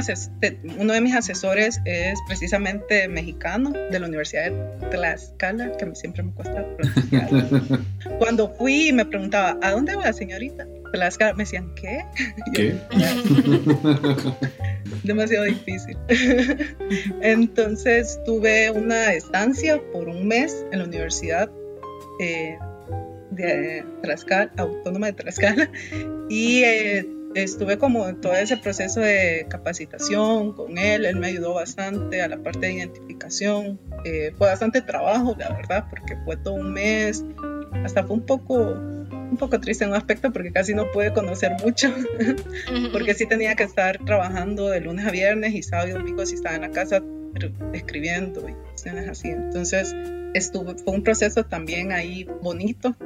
[0.79, 6.33] uno de mis asesores es precisamente mexicano de la Universidad de Tlaxcala, que siempre me
[6.33, 7.31] cuesta pronunciar.
[8.19, 10.67] Cuando fui y me preguntaba, ¿a dónde va, señorita?
[10.93, 12.05] Tlaxcala, me decían, ¿qué?
[12.55, 12.75] ¿Qué?
[15.05, 15.97] Demasiado difícil.
[17.23, 21.49] Entonces tuve una estancia por un mes en la Universidad
[22.19, 22.59] eh,
[23.31, 25.71] de Tlaxcala, Autónoma de Tlaxcala,
[26.29, 31.55] y eh, estuve como en todo ese proceso de capacitación con él, él me ayudó
[31.55, 36.55] bastante a la parte de identificación, eh, fue bastante trabajo, la verdad, porque fue todo
[36.55, 37.25] un mes,
[37.85, 41.53] hasta fue un poco, un poco triste en un aspecto porque casi no pude conocer
[41.63, 41.93] mucho,
[42.93, 46.35] porque sí tenía que estar trabajando de lunes a viernes y sábado y domingo si
[46.35, 47.03] estaba en la casa
[47.73, 49.95] escribiendo y cuestiones así, entonces
[50.35, 52.97] estuve, fue un proceso también ahí bonito,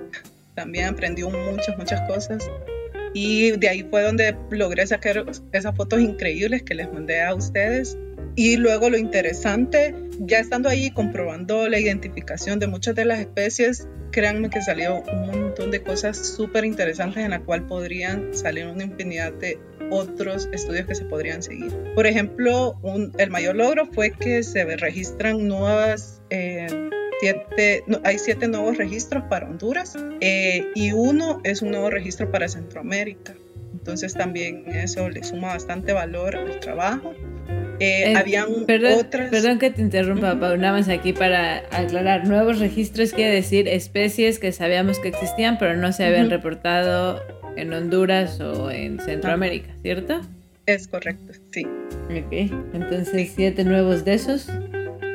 [0.54, 2.48] también aprendí muchas, muchas cosas
[3.14, 7.96] y de ahí fue donde logré sacar esas fotos increíbles que les mandé a ustedes.
[8.36, 13.88] Y luego lo interesante, ya estando ahí comprobando la identificación de muchas de las especies,
[14.10, 18.82] créanme que salió un montón de cosas súper interesantes en la cual podrían salir una
[18.82, 19.60] infinidad de
[19.90, 21.72] otros estudios que se podrían seguir.
[21.94, 26.20] Por ejemplo, un, el mayor logro fue que se registran nuevas...
[26.30, 26.90] Eh,
[28.04, 33.34] hay siete nuevos registros para Honduras eh, y uno es un nuevo registro para Centroamérica.
[33.72, 37.12] Entonces también eso le suma bastante valor al trabajo.
[37.80, 39.30] Eh, eh, habían perdón, otras...
[39.30, 42.26] Perdón que te interrumpa, Paula, nada más aquí para aclarar.
[42.26, 47.20] Nuevos registros quiere decir especies que sabíamos que existían, pero no se habían reportado
[47.56, 50.20] en Honduras o en Centroamérica, ¿cierto?
[50.66, 51.66] Es correcto, sí.
[52.08, 52.32] Ok,
[52.72, 54.48] entonces siete nuevos de esos.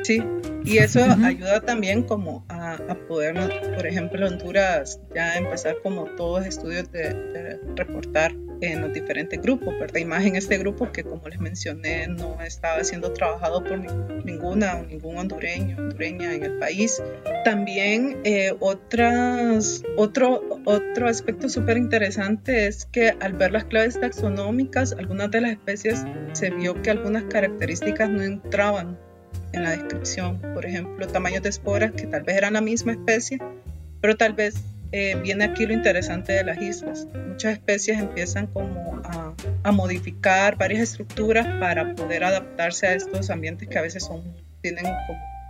[0.02, 0.22] Sí,
[0.64, 2.76] y eso ayuda también como a,
[3.08, 3.34] poder,
[3.74, 10.00] por ejemplo, Honduras ya empezar como todos estudios de, reportar en los diferentes grupos, ¿verdad?
[10.00, 13.78] Y más en este grupo que como les mencioné no estaba siendo trabajado por
[14.24, 17.02] ninguna o ningún hondureño, hondureña en el país.
[17.44, 24.92] También eh, otras, otro, otro aspecto súper interesante es que al ver las claves taxonómicas,
[24.92, 28.98] algunas de las especies se vio que algunas características no entraban
[29.52, 30.40] en la descripción.
[30.54, 33.38] Por ejemplo, tamaños de esporas que tal vez eran la misma especie,
[34.00, 34.54] pero tal vez
[34.92, 37.06] eh, viene aquí lo interesante de las islas.
[37.28, 43.68] Muchas especies empiezan como a, a, modificar varias estructuras para poder adaptarse a estos ambientes
[43.68, 44.22] que a veces son,
[44.62, 44.86] tienen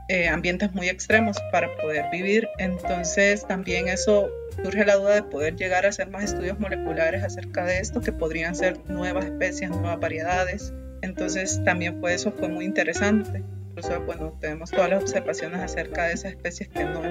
[0.09, 2.48] eh, ambientes muy extremos para poder vivir.
[2.59, 4.28] Entonces también eso
[4.62, 8.12] surge la duda de poder llegar a hacer más estudios moleculares acerca de esto, que
[8.12, 10.74] podrían ser nuevas especies, nuevas variedades.
[11.01, 16.14] Entonces también fue eso fue muy interesante incluso bueno, tenemos todas las observaciones acerca de
[16.14, 17.02] esas especies que no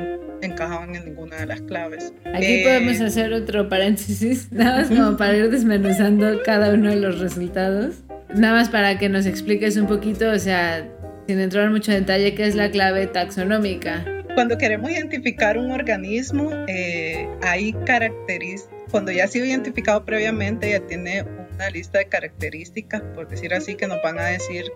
[0.41, 2.13] encajaban en ninguna de las claves.
[2.33, 6.97] Aquí eh, podemos hacer otro paréntesis, nada más como para ir desmenuzando cada uno de
[6.97, 8.03] los resultados.
[8.35, 10.87] Nada más para que nos expliques un poquito, o sea,
[11.27, 14.05] sin entrar en mucho detalle, qué es la clave taxonómica.
[14.35, 20.79] Cuando queremos identificar un organismo, eh, hay características, cuando ya ha sido identificado previamente, ya
[20.81, 21.25] tiene
[21.59, 24.71] una lista de características, por decir así, que nos van a decir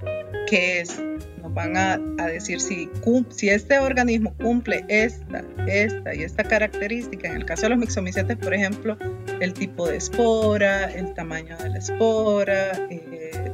[0.48, 1.02] qué es
[1.42, 2.90] nos van a, decir si,
[3.30, 7.28] si este organismo cumple esta, esta y esta característica.
[7.28, 8.98] En el caso de los mixomicetes, por ejemplo,
[9.42, 13.52] el tipo de espora, el tamaño de la espora, eh,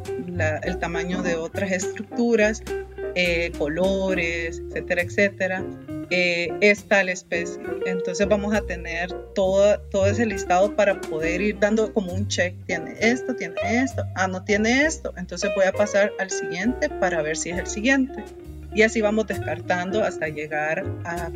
[0.63, 2.63] el tamaño de otras estructuras,
[3.15, 5.63] eh, colores, etcétera, etcétera
[6.09, 7.61] eh, es tal especie.
[7.85, 12.55] Entonces vamos a tener todo, todo ese listado para poder ir dando como un check.
[12.65, 15.13] Tiene esto, tiene esto, ah, no tiene esto.
[15.17, 18.23] Entonces voy a pasar al siguiente para ver si es el siguiente.
[18.73, 21.31] Y así vamos descartando hasta llegar a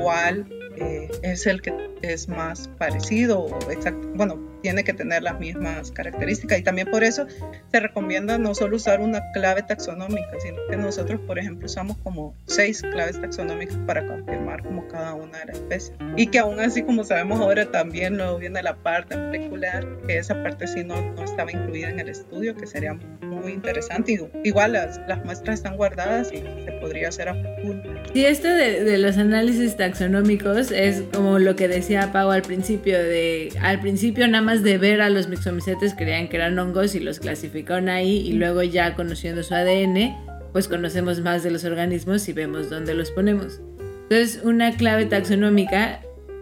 [0.00, 5.38] cuál eh, es el que es más parecido o exacto, bueno, tiene que tener las
[5.38, 7.26] mismas características y también por eso
[7.70, 12.34] se recomienda no solo usar una clave taxonómica, sino que nosotros, por ejemplo, usamos como
[12.46, 15.96] seis claves taxonómicas para confirmar como cada una de las especies.
[16.16, 20.42] Y que aún así, como sabemos ahora, también luego viene la parte molecular, que esa
[20.42, 24.18] parte sí no, no estaba incluida en el estudio, que sería muy interesante.
[24.44, 28.02] Igual las, las muestras están guardadas y se podría hacer a futuro.
[28.12, 32.98] Sí, esto de, de, los análisis taxonómicos es como lo que decía Pau al principio,
[32.98, 37.00] de al principio nada más de ver a los mixomicetes creían que eran hongos y
[37.00, 40.16] los clasificaron ahí y luego ya conociendo su ADN,
[40.54, 43.60] pues conocemos más de los organismos y vemos dónde los ponemos.
[44.04, 46.00] Entonces, una clave taxonómica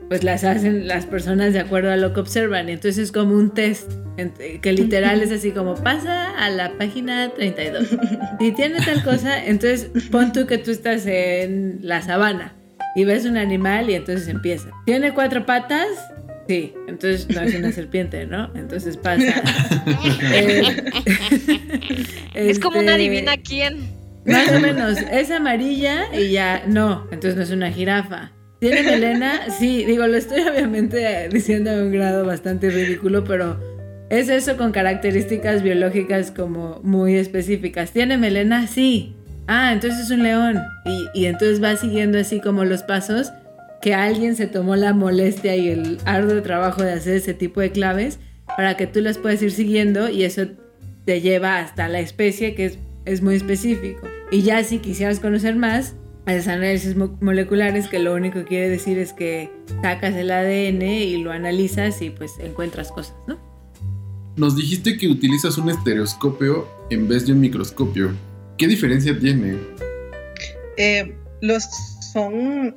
[0.08, 2.68] pues las hacen las personas de acuerdo a lo que observan.
[2.68, 3.90] Entonces es como un test,
[4.62, 7.88] que literal es así como pasa a la página 32.
[8.38, 12.54] Si tiene tal cosa, entonces pon tú que tú estás en la sabana
[12.94, 14.70] y ves un animal y entonces empieza.
[14.84, 15.88] ¿Tiene cuatro patas?
[16.48, 18.50] Sí, entonces no es una serpiente, ¿no?
[18.54, 19.22] Entonces pasa.
[22.34, 23.96] es como una este, adivina quién.
[24.24, 28.32] Más o menos, es amarilla y ya, no, entonces no es una jirafa.
[28.58, 29.50] ¿Tiene melena?
[29.50, 33.60] Sí, digo, lo estoy obviamente diciendo a un grado bastante ridículo, pero
[34.10, 37.92] es eso con características biológicas como muy específicas.
[37.92, 38.66] ¿Tiene melena?
[38.66, 39.14] Sí.
[39.46, 40.60] Ah, entonces es un león.
[40.84, 43.30] Y, y entonces va siguiendo así como los pasos
[43.80, 47.72] que alguien se tomó la molestia y el arduo trabajo de hacer ese tipo de
[47.72, 48.18] claves
[48.56, 50.46] para que tú las puedas ir siguiendo y eso
[51.04, 54.06] te lleva hasta la especie que es, es muy específico.
[54.30, 55.94] Y ya si quisieras conocer más,
[56.26, 59.50] los análisis moleculares que lo único que quiere decir es que
[59.82, 63.38] sacas el ADN y lo analizas y pues encuentras cosas, ¿no?
[64.36, 68.10] Nos dijiste que utilizas un estereoscopio en vez de un microscopio.
[68.58, 69.56] ¿Qué diferencia tiene?
[70.76, 71.64] Eh, los
[72.12, 72.74] son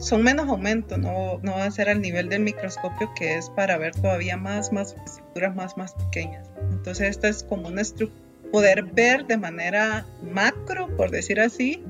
[0.00, 3.78] son menos aumento, no, no va a ser al nivel del microscopio que es para
[3.78, 6.48] ver todavía más, más estructuras más, más pequeñas.
[6.72, 11.82] Entonces esta es como una estructura, poder ver de manera macro, por decir así,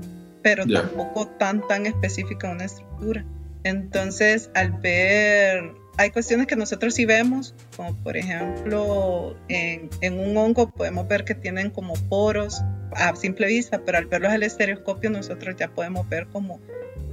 [0.43, 3.25] pero tampoco tan, tan específica una estructura.
[3.65, 10.37] Entonces, al ver, hay cuestiones que nosotros sí vemos, como por ejemplo, en, en un
[10.37, 12.63] hongo podemos ver que tienen como poros
[12.93, 16.61] a simple vista, pero al verlos al estereoscopio nosotros ya podemos ver como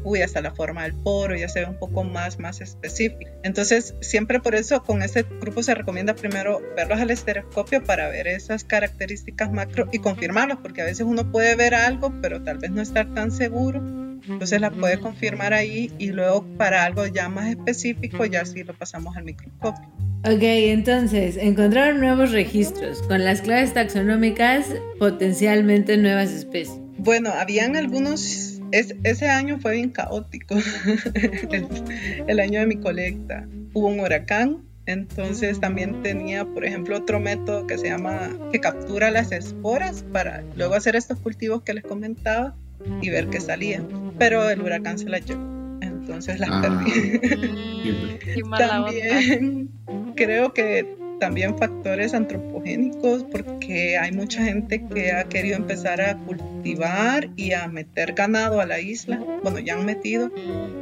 [0.06, 3.30] uy, hasta la forma del poro, ya se ve un poco más, más específico.
[3.44, 8.28] Entonces, siempre por eso con este grupo se recomienda primero verlos al estereoscopio para ver
[8.28, 12.72] esas características macro y confirmarlos, porque a veces uno puede ver algo, pero tal vez
[12.72, 13.80] no estar tan seguro.
[14.28, 18.74] Entonces la puede confirmar ahí y luego para algo ya más específico ya sí lo
[18.74, 19.88] pasamos al microscopio.
[20.24, 24.66] Ok, entonces, encontraron nuevos registros con las claves taxonómicas,
[24.98, 26.80] potencialmente nuevas especies.
[26.98, 30.56] Bueno, habían algunos ese año fue bien caótico,
[32.28, 33.48] el, año de mi colecta.
[33.74, 39.12] Hubo un huracán, entonces también tenía, por ejemplo, otro método que se llama, que captura
[39.12, 42.56] las esporas para luego hacer estos cultivos que les comentaba
[43.02, 43.82] y ver qué salía.
[44.18, 45.44] Pero el huracán se las llevó,
[45.82, 46.62] entonces las ah.
[46.62, 48.44] perdí.
[48.58, 49.70] también
[50.16, 57.30] creo que también factores antropogénicos porque hay mucha gente que ha querido empezar a cultivar
[57.36, 60.32] y a meter ganado a la isla, bueno, ya han metido,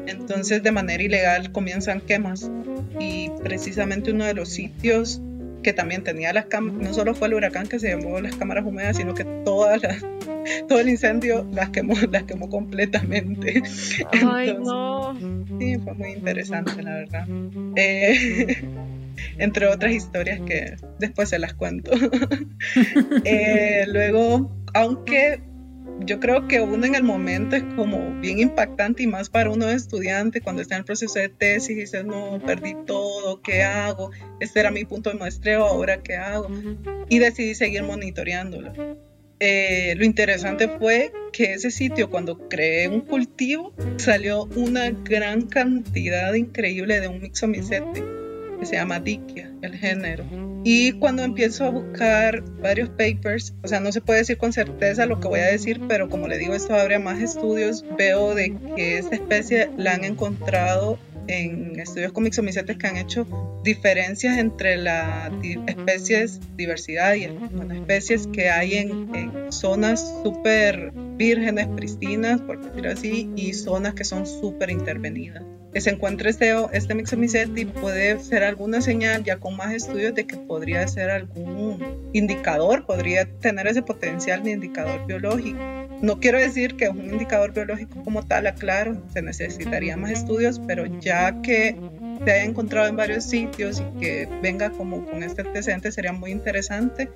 [0.07, 2.49] entonces de manera ilegal comienzan quemas
[2.99, 5.21] y precisamente uno de los sitios
[5.63, 8.65] que también tenía las cámaras, no solo fue el huracán que se llevó las cámaras
[8.65, 10.05] húmedas, sino que todas las,
[10.67, 13.63] todo el incendio las quemó, las quemó completamente.
[14.11, 15.17] Ay, no.
[15.59, 17.27] Sí, fue muy interesante, la verdad.
[17.75, 18.61] Eh,
[19.38, 21.91] entre otras historias que después se las cuento.
[23.25, 25.41] Eh, luego, aunque
[25.99, 29.65] yo creo que uno en el momento es como bien impactante y más para uno
[29.65, 33.63] de estudiante cuando está en el proceso de tesis y dices, no, perdí todo, ¿qué
[33.63, 34.11] hago?
[34.39, 36.49] Este era mi punto de muestreo, ahora qué hago?
[37.09, 38.73] Y decidí seguir monitoreándolo.
[39.39, 46.34] Eh, lo interesante fue que ese sitio, cuando creé un cultivo, salió una gran cantidad
[46.34, 48.22] increíble de un mixomicete
[48.66, 50.26] se llama Dikia, el género.
[50.64, 55.05] Y cuando empiezo a buscar varios papers, o sea, no se puede decir con certeza
[55.05, 58.55] lo que voy a decir, pero como le digo, esto abre más estudios, veo de
[58.76, 60.97] que esta especie la han encontrado
[61.28, 63.26] en estudios con mixomicetes que han hecho
[63.64, 65.32] diferencias entre las
[65.68, 73.30] especies, diversidad y especies que hay en, en zonas súper vírgenes, pristinas, por decirlo así,
[73.36, 78.82] y zonas que son súper intervenidas que se encuentre este, este Mixomycetes puede ser alguna
[78.82, 84.43] señal ya con más estudios de que podría ser algún indicador, podría tener ese potencial
[84.43, 85.59] de indicador biológico.
[86.01, 90.86] No quiero decir que un indicador biológico como tal, aclaro, se necesitaría más estudios, pero
[90.99, 91.78] ya que
[92.26, 96.32] se haya encontrado en varios sitios y que venga como con este antecedente sería muy
[96.32, 97.09] interesante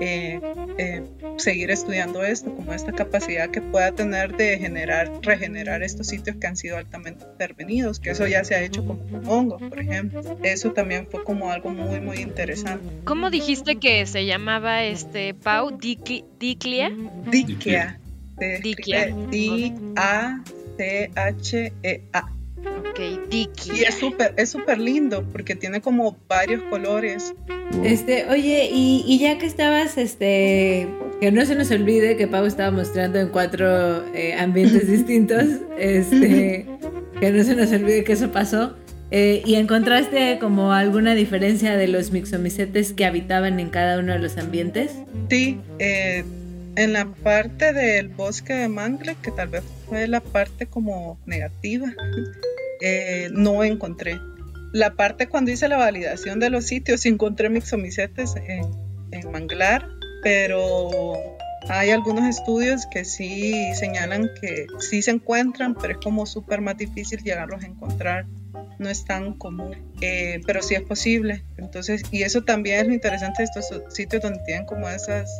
[0.00, 0.40] eh,
[0.78, 1.02] eh,
[1.36, 6.46] seguir estudiando esto, como esta capacidad que pueda tener de generar, regenerar estos sitios que
[6.46, 10.22] han sido altamente intervenidos, que eso ya se ha hecho como con hongos, por ejemplo.
[10.42, 12.84] Eso también fue como algo muy, muy interesante.
[13.04, 15.70] ¿Cómo dijiste que se llamaba este Pau?
[15.78, 16.92] Diclia?
[17.30, 17.98] Dikia.
[18.62, 19.14] Dikia.
[19.30, 20.42] D-A-C-H-E-A.
[22.92, 23.88] Ok, Y Dikia.
[23.88, 27.34] es súper, es súper lindo porque tiene como varios colores.
[27.82, 30.86] Este, oye, y, y ya que estabas, este,
[31.20, 35.44] que no se nos olvide que Pau estaba mostrando en cuatro eh, ambientes distintos,
[35.78, 36.66] este,
[37.20, 38.76] que no se nos olvide que eso pasó.
[39.10, 44.18] eh, y encontraste como alguna diferencia de los mixomicetes que habitaban en cada uno de
[44.18, 44.90] los ambientes.
[45.30, 46.24] Sí, eh,
[46.76, 51.92] en la parte del bosque de mangle, que tal vez fue la parte como negativa,
[52.82, 54.20] eh, no encontré.
[54.72, 58.64] La parte cuando hice la validación de los sitios, encontré mixomicetes en,
[59.12, 59.86] en manglar,
[60.22, 60.90] pero
[61.68, 66.76] hay algunos estudios que sí señalan que sí se encuentran, pero es como súper más
[66.76, 68.26] difícil llegarlos a encontrar.
[68.78, 71.42] No es tan común, eh, pero sí es posible.
[71.56, 75.30] Entonces, y eso también es lo interesante de estos sitios donde tienen como esas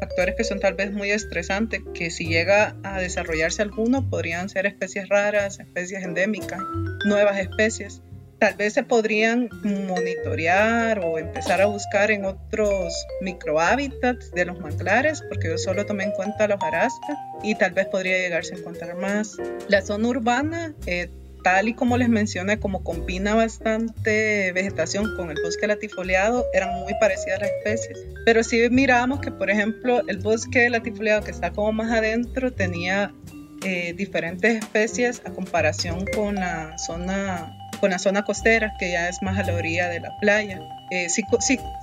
[0.00, 4.66] factores que son tal vez muy estresantes, que si llega a desarrollarse alguno, podrían ser
[4.66, 6.60] especies raras, especies endémicas,
[7.04, 8.02] nuevas especies.
[8.38, 15.24] Tal vez se podrían monitorear o empezar a buscar en otros microhábitats de los manglares,
[15.28, 18.94] porque yo solo tomé en cuenta los arastas y tal vez podría llegarse a encontrar
[18.94, 19.36] más.
[19.66, 21.10] La zona urbana, eh,
[21.42, 26.92] tal y como les mencioné, como combina bastante vegetación con el bosque latifoliado, eran muy
[27.00, 27.98] parecidas las especies.
[28.24, 33.12] Pero sí mirábamos que, por ejemplo, el bosque latifoliado que está como más adentro tenía
[33.64, 39.22] eh, diferentes especies a comparación con la zona con la zona costera que ya es
[39.22, 40.60] más a la orilla de la playa.
[40.90, 41.22] Eh, sí,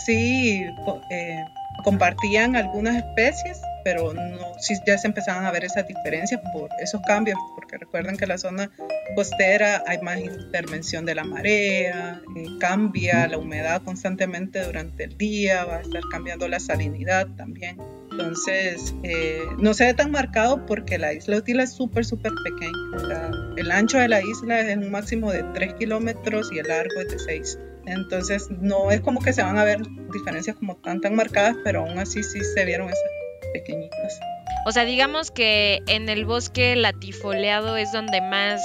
[0.06, 0.66] sí,
[1.10, 1.45] eh,
[1.84, 7.00] compartían algunas especies, pero no, sí ya se empezaban a ver esas diferencias por esos
[7.06, 8.72] cambios, porque recuerden que la zona
[9.16, 15.66] costera hay más intervención de la marea, eh, cambia la humedad constantemente durante el día,
[15.66, 17.78] va a estar cambiando la salinidad también.
[18.10, 22.72] Entonces, eh, no se ve tan marcado porque la isla Utila es súper, súper pequeña.
[22.96, 26.70] O sea, el ancho de la isla es un máximo de 3 kilómetros y el
[26.70, 27.60] largo es de 6.
[27.86, 29.82] Entonces, no es como que se van a ver
[30.12, 33.24] diferencias como tan, tan marcadas, pero aún así sí se vieron esas
[33.56, 34.20] pequeñitas.
[34.66, 38.62] O sea, digamos que en el bosque latifoleado es donde más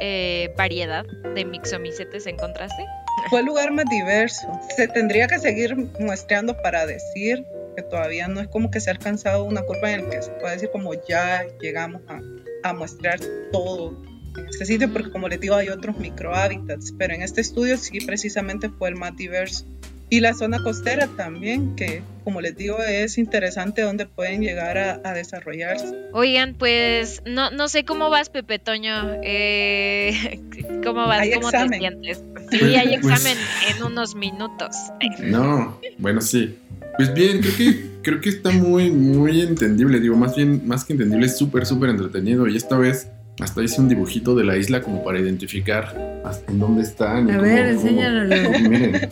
[0.00, 2.84] eh, variedad de mixomicetes encontraste.
[3.30, 4.46] Fue el lugar más diverso.
[4.76, 7.44] Se tendría que seguir muestreando para decir
[7.76, 10.30] que todavía no es como que se ha alcanzado una curva en la que se
[10.32, 12.20] puede decir como ya llegamos a,
[12.68, 13.20] a muestrear
[13.52, 13.96] todo
[14.36, 18.00] en este sitio, porque como les digo hay otros microhábitats, pero en este estudio sí
[18.04, 19.64] precisamente fue el más diverso.
[20.08, 25.00] Y la zona costera también, que como les digo es interesante donde pueden llegar a,
[25.04, 25.92] a desarrollarse.
[26.12, 28.92] Oigan, pues no, no sé cómo vas, Pepe Toño.
[29.24, 30.40] Eh,
[30.84, 31.20] ¿Cómo vas?
[31.20, 31.70] Hay ¿Cómo examen.
[31.70, 32.18] te sientes?
[32.50, 33.36] Sí, Pues- hay pues- examen
[33.76, 34.76] en unos minutos.
[35.24, 36.56] No, bueno, sí.
[36.96, 39.98] Pues bien, creo que, creo que está muy, muy entendible.
[40.00, 42.46] Digo, más bien, más que entendible, es súper, súper entretenido.
[42.46, 43.08] Y esta vez
[43.40, 47.28] hasta hice un dibujito de la isla como para identificar hasta en dónde están.
[47.28, 48.50] y A cómo- ver, cómo- enséñanoslo.
[48.70, 49.08] Miren,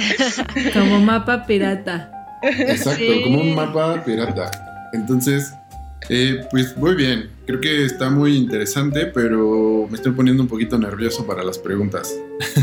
[0.72, 2.10] Como mapa pirata.
[2.42, 3.20] exacto, Sí.
[3.24, 4.50] como un mapa pirata.
[4.92, 5.52] Entonces,
[6.08, 7.30] eh, pues muy bien.
[7.46, 12.14] Creo que está muy interesante, pero me estoy poniendo un poquito nervioso para las preguntas.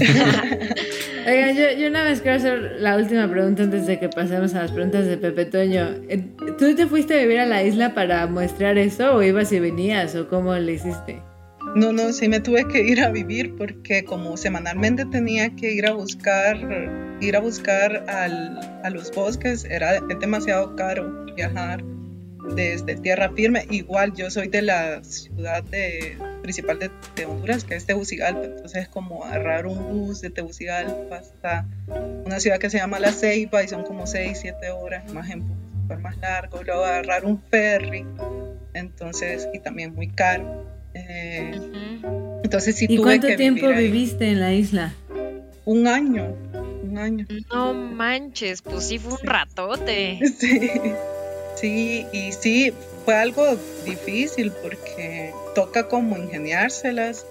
[1.28, 4.62] Oigan, yo, yo una vez quiero hacer la última pregunta antes de que pasemos a
[4.62, 5.90] las preguntas de Pepe Toño.
[6.08, 6.26] Eh,
[6.58, 10.16] ¿Tú te fuiste a vivir a la isla para muestrar eso o ibas y venías
[10.16, 11.22] o cómo le hiciste?
[11.78, 15.86] No, no, sí me tuve que ir a vivir porque como semanalmente tenía que ir
[15.86, 16.58] a buscar,
[17.22, 21.84] ir a buscar al- a los bosques, era es demasiado caro viajar
[22.56, 23.68] desde tierra firme.
[23.70, 26.90] Igual yo soy de la ciudad de, principal de,
[27.28, 31.68] Honduras, que es Tegucigalpa, entonces es como agarrar un bus de Tegucigalpa hasta
[32.26, 35.48] una ciudad que se llama La Ceiba y son como 6, 7 horas, más en
[35.48, 38.04] bus, más largo, luego agarrar un ferry,
[38.74, 40.76] entonces, y también muy caro.
[40.94, 42.42] Eh, Ujú.
[42.44, 43.92] entonces sí ¿Y tuve cuánto que tiempo vivir ahí.
[43.92, 44.94] viviste en la isla?
[45.66, 46.36] Un año,
[46.84, 47.26] un año.
[47.52, 49.28] No manches, pues sí fue un Sí.
[49.28, 50.20] ratote.
[50.40, 50.70] Sí,
[51.56, 52.74] sí, y sí,
[53.04, 53.44] fue algo
[53.86, 57.26] difícil porque toca como ingeniárselas,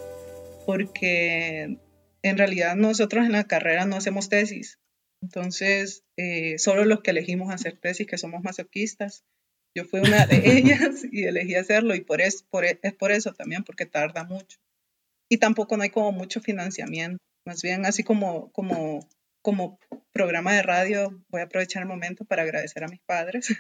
[0.67, 1.79] porque
[2.23, 4.79] en realidad nosotros en la carrera no hacemos tesis.
[5.23, 9.25] Entonces, eh, solo los que elegimos hacer tesis, que somos masoquistas,
[9.77, 13.13] yo fui una de ellas y elegí hacerlo y por, es, por, e- es por
[13.13, 14.59] eso también, porque tarda mucho.
[15.29, 17.19] Y tampoco no hay como mucho financiamiento.
[17.45, 19.07] más bien así como, como,
[19.43, 19.79] como
[20.13, 23.55] programa de radio, voy a aprovechar el momento para agradecer a mis padres,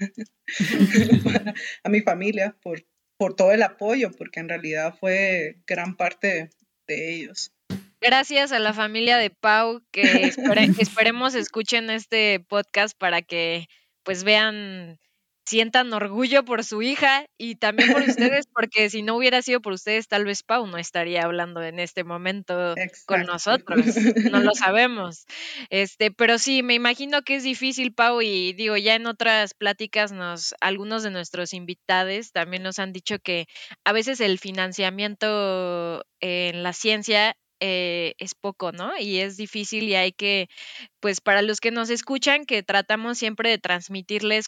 [1.84, 2.82] a mi familia por,
[3.18, 6.48] por todo el apoyo, porque en realidad fue gran parte
[6.86, 7.52] de ellos.
[8.00, 10.02] Gracias a la familia de Pau, que
[10.80, 13.66] esperemos escuchen este podcast para que
[14.04, 14.98] pues vean
[15.46, 19.72] sientan orgullo por su hija y también por ustedes, porque si no hubiera sido por
[19.72, 22.74] ustedes, tal vez Pau no estaría hablando en este momento
[23.06, 23.86] con nosotros.
[24.30, 25.26] No lo sabemos.
[25.70, 30.12] Este, pero sí, me imagino que es difícil, Pau, y digo, ya en otras pláticas
[30.12, 33.46] nos, algunos de nuestros invitados también nos han dicho que
[33.84, 37.36] a veces el financiamiento en la ciencia
[37.68, 38.92] eh, es poco, ¿no?
[38.96, 40.48] Y es difícil y hay que,
[41.00, 44.46] pues para los que nos escuchan, que tratamos siempre de transmitirles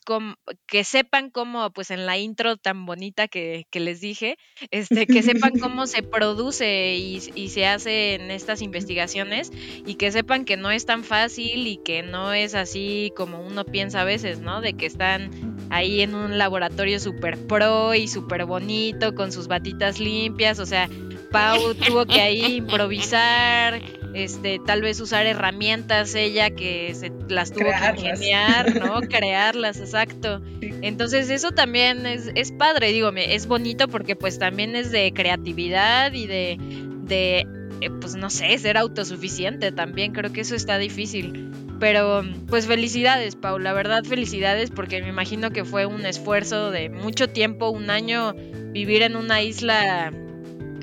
[0.66, 4.36] que sepan cómo, pues en la intro tan bonita que, les dije,
[4.70, 9.50] este, que sepan cómo se produce y, y se hacen estas investigaciones
[9.84, 13.64] y que sepan que no es tan fácil y que no es así como uno
[13.64, 14.60] piensa a veces, ¿no?
[14.60, 15.30] De que están
[15.70, 20.88] ahí en un laboratorio súper pro y súper bonito con sus batitas limpias, o sea,
[21.30, 23.80] Pau tuvo que ahí improvisar,
[24.14, 29.00] este, tal vez usar herramientas ella que se las tuvo que ingeniar, ¿no?
[29.08, 30.40] Crearlas, exacto.
[30.60, 36.12] Entonces eso también es, es padre, digo, es bonito porque pues también es de creatividad
[36.12, 36.56] y de,
[37.04, 37.46] de
[37.80, 41.52] eh, pues no sé, ser autosuficiente también, creo que eso está difícil.
[41.78, 46.88] Pero pues felicidades, Pau, la verdad felicidades porque me imagino que fue un esfuerzo de
[46.88, 48.34] mucho tiempo, un año
[48.72, 50.12] vivir en una isla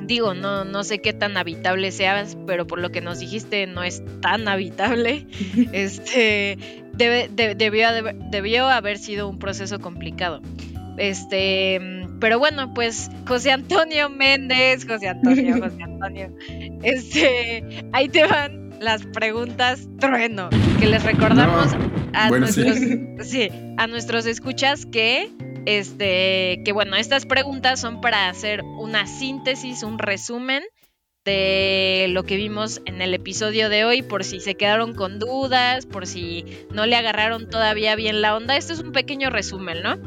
[0.05, 3.83] digo, no, no sé qué tan habitable seas, pero por lo que nos dijiste no
[3.83, 5.27] es tan habitable.
[5.73, 6.57] este
[6.93, 7.89] debió,
[8.31, 10.41] debió haber sido un proceso complicado.
[10.97, 16.33] Este, pero bueno, pues José Antonio Méndez, José Antonio, José Antonio.
[16.83, 20.49] Este, ahí te van las preguntas trueno,
[20.79, 21.73] que les recordamos
[22.13, 22.77] a nuestros
[23.21, 25.29] sí, a nuestros escuchas que
[25.65, 30.63] este, que bueno, estas preguntas son para hacer una síntesis, un resumen
[31.25, 35.85] de lo que vimos en el episodio de hoy, por si se quedaron con dudas,
[35.87, 38.55] por si no le agarraron todavía bien la onda.
[38.57, 39.97] Este es un pequeño resumen, ¿no?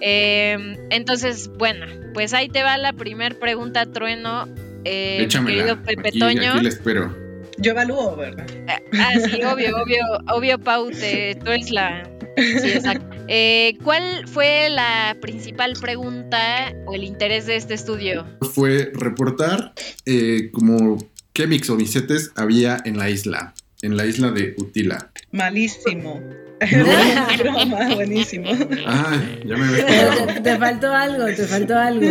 [0.00, 4.46] Em, entonces, bueno, pues ahí te va la primer pregunta, Trueno.
[4.84, 6.52] Eh, querido Pepe Toño.
[6.52, 7.16] Aquí espero.
[7.56, 8.46] Yo evalúo, ¿verdad?
[8.68, 13.17] Ah, ah, sí, obvio, obvio, obvio, Pau, tú eres la, Sí, exacto.
[13.28, 18.26] Eh, ¿Cuál fue la principal pregunta o el interés de este estudio?
[18.52, 19.74] Fue reportar
[20.06, 20.96] eh, como
[21.34, 25.10] qué mixomicetes había en la isla, en la isla de Utila.
[25.30, 26.22] Malísimo.
[27.94, 28.50] buenísimo.
[28.86, 32.06] Ah, ya me te, te, faltó algo, te faltó algo.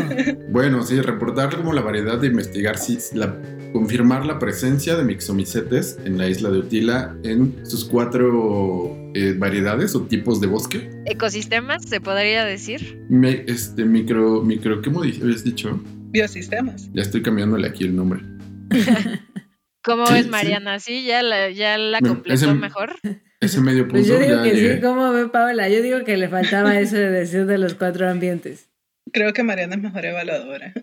[0.50, 3.36] Bueno, sí, reportar como la variedad de investigar si la
[3.74, 9.95] confirmar la presencia de mixomicetes en la isla de Utila en sus cuatro eh, variedades
[9.95, 10.89] o tipos de bosque.
[11.06, 13.06] ¿Ecosistemas se podría decir?
[13.48, 15.80] este, micro, micro, ¿qué habías dicho?
[16.10, 16.89] Biosistemas.
[16.93, 18.22] Ya estoy cambiándole aquí el nombre.
[19.84, 20.80] ¿Cómo ves, Mariana?
[20.80, 21.06] ¿Sí?
[21.06, 22.95] ¿Ya la, ya la completó mejor?
[23.40, 24.18] Ese medio pues punto.
[24.18, 25.70] Pues yo digo que sí, ¿cómo ve Paola?
[25.70, 28.70] Yo digo que le faltaba eso de decir de los cuatro ambientes.
[29.14, 30.74] Creo que Mariana es mejor evaluadora.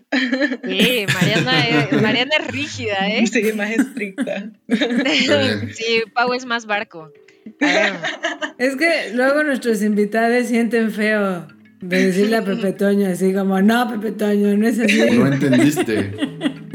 [0.63, 3.27] Sí, Mariana es, Mariana es rígida, ¿eh?
[3.27, 4.51] Sí, más estricta.
[5.73, 7.11] sí, Pau es más barco.
[8.57, 11.47] Es que luego nuestros invitados sienten feo
[11.81, 15.11] de decirle a Pepe Toño así como, no, Pepe Toño, no es así.
[15.11, 16.11] No entendiste.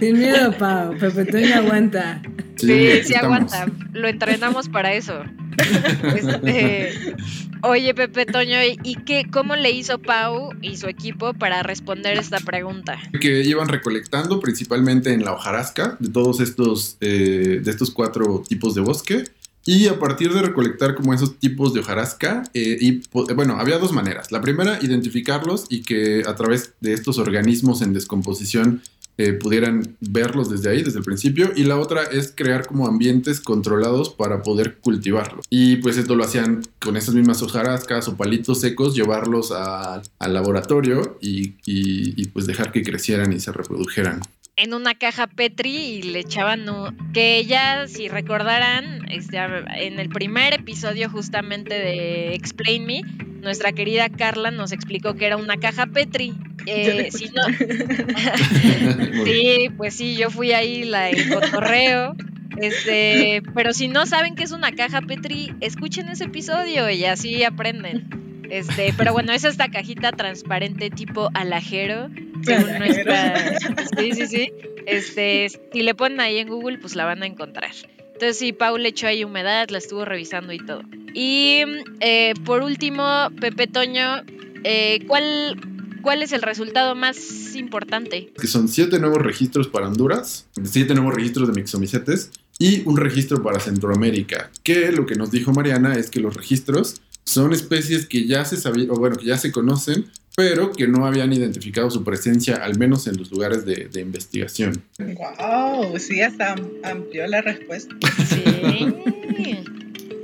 [0.00, 0.96] Sin miedo, Pau.
[0.98, 2.22] Pepe Toño aguanta.
[2.56, 3.66] Sí, sí, aguanta.
[3.92, 5.22] Lo entrenamos para eso.
[6.16, 7.14] Este,
[7.62, 12.38] oye, Pepe Toño, ¿y qué, cómo le hizo Pau y su equipo para responder esta
[12.40, 12.98] pregunta?
[13.20, 18.74] Que iban recolectando principalmente en la hojarasca de todos estos, eh, de estos cuatro tipos
[18.74, 19.24] de bosque.
[19.66, 23.02] Y a partir de recolectar como esos tipos de hojarasca, eh, y
[23.34, 24.30] bueno, había dos maneras.
[24.30, 28.82] La primera, identificarlos y que a través de estos organismos en descomposición
[29.16, 31.52] eh, pudieran verlos desde ahí, desde el principio.
[31.54, 35.46] Y la otra es crear como ambientes controlados para poder cultivarlos.
[35.48, 41.16] Y pues esto lo hacían con esas mismas hojarascas o palitos secos, llevarlos al laboratorio
[41.22, 44.20] y, y pues dejar que crecieran y se reprodujeran
[44.56, 46.64] en una caja Petri y le echaban
[47.12, 53.02] que ella, si recordarán, este, en el primer episodio justamente de Explain Me,
[53.40, 56.34] nuestra querida Carla nos explicó que era una caja Petri.
[56.66, 57.42] Eh, si no...
[59.26, 62.16] sí, pues sí, yo fui ahí la, el cotorreo.
[62.56, 67.44] Este, pero si no saben qué es una caja Petri, escuchen ese episodio y así
[67.44, 68.46] aprenden.
[68.48, 72.08] Este, pero bueno, es esta cajita transparente tipo alajero
[72.44, 73.58] según nuestra...
[73.98, 74.52] Sí, sí, sí.
[74.86, 77.70] Este, si le ponen ahí en Google, pues la van a encontrar.
[78.14, 80.82] Entonces sí, Pau le echó ahí humedad, la estuvo revisando y todo.
[81.14, 81.62] Y
[82.00, 83.04] eh, por último,
[83.40, 84.22] Pepe Toño,
[84.62, 85.60] eh, ¿cuál,
[86.02, 88.32] ¿cuál es el resultado más importante?
[88.40, 93.42] Que son siete nuevos registros para Honduras, siete nuevos registros de mixomicetes y un registro
[93.42, 94.50] para Centroamérica.
[94.62, 98.56] Que lo que nos dijo Mariana es que los registros son especies que ya se
[98.56, 100.06] sabían, o bueno, que ya se conocen,
[100.36, 104.82] pero que no habían identificado su presencia, al menos en los lugares de, de investigación.
[104.98, 107.94] Wow, sí, hasta amplió la respuesta.
[108.28, 108.94] Sí.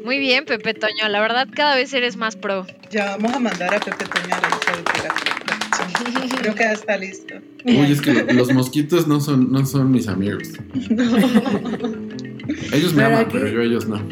[0.05, 1.09] Muy bien, Pepe Toño.
[1.09, 2.67] La verdad, cada vez eres más pro.
[2.91, 6.39] Ya vamos a mandar a Pepe Toño a la lista de operación.
[6.41, 7.35] Creo que ya está listo.
[7.65, 10.49] Uy, es que lo- los mosquitos no son, no son mis amigos.
[12.73, 14.03] Ellos me aman, pero yo a ellos no.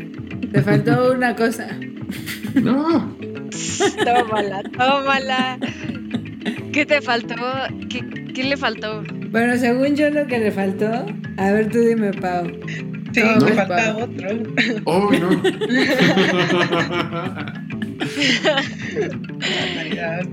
[0.53, 1.69] Te faltó una cosa.
[2.55, 3.17] No.
[4.05, 5.59] Tómala, tómala.
[6.73, 7.35] ¿Qué te faltó?
[7.91, 8.01] ¿Qué,
[8.35, 9.03] qué le faltó?
[9.31, 12.47] Bueno, según yo lo que le faltó, a ver tú dime, Pau.
[13.19, 14.29] Sí, No, me no, falta otro.
[14.85, 15.43] Oh, no.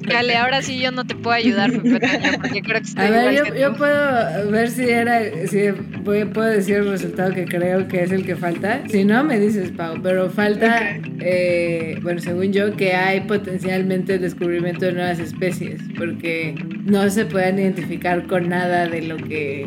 [0.08, 3.10] Dale, ahora sí yo no te puedo ayudar, Pepe Toño, porque creo que estoy A
[3.10, 3.78] ver, igual yo, que yo tú.
[3.78, 5.70] puedo ver si era, si
[6.04, 8.82] voy- puedo decir el resultado que creo que es el que falta.
[8.88, 10.02] Si no, me dices, Pau.
[10.02, 16.56] Pero falta, eh, bueno, según yo, que hay potencialmente el descubrimiento de nuevas especies, porque
[16.86, 19.66] no se pueden identificar con nada de lo que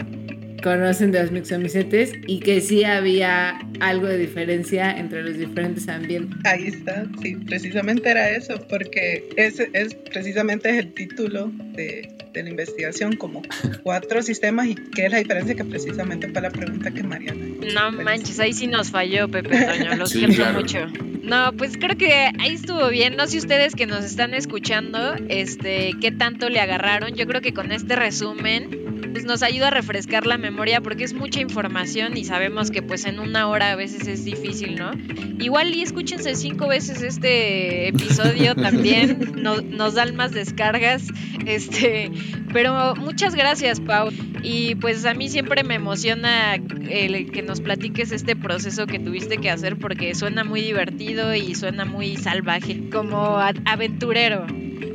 [0.62, 6.38] conocen de los mixomicetes y que sí había algo de diferencia entre los diferentes ambientes.
[6.44, 12.42] Ahí está, sí, precisamente era eso, porque ese es precisamente es el título de, de
[12.42, 13.42] la investigación, como
[13.82, 17.44] cuatro sistemas y qué es la diferencia que precisamente fue la pregunta que Mariana.
[17.74, 20.60] No manches, ahí sí nos falló, Pepe Toño, lo Sí, siento claro.
[20.60, 20.86] mucho.
[21.22, 23.14] No, pues creo que ahí estuvo bien.
[23.16, 27.14] No sé ustedes que nos están escuchando, este, qué tanto le agarraron.
[27.16, 28.87] Yo creo que con este resumen,
[29.18, 33.04] pues nos ayuda a refrescar la memoria porque es mucha información y sabemos que pues
[33.04, 34.92] en una hora a veces es difícil, ¿no?
[35.40, 41.02] Igual y escúchense cinco veces este episodio también, no- nos dan más descargas,
[41.46, 42.12] este,
[42.52, 44.10] pero muchas gracias, Pau.
[44.44, 49.38] Y pues a mí siempre me emociona el que nos platiques este proceso que tuviste
[49.38, 54.46] que hacer porque suena muy divertido y suena muy salvaje, como aventurero.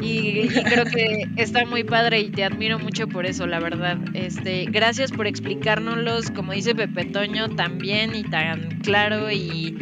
[0.02, 3.98] Y, y creo que está muy padre y te admiro mucho por eso, la verdad.
[4.14, 9.76] Este, gracias por explicárnoslos, como dice Pepe Toño, tan bien y tan claro y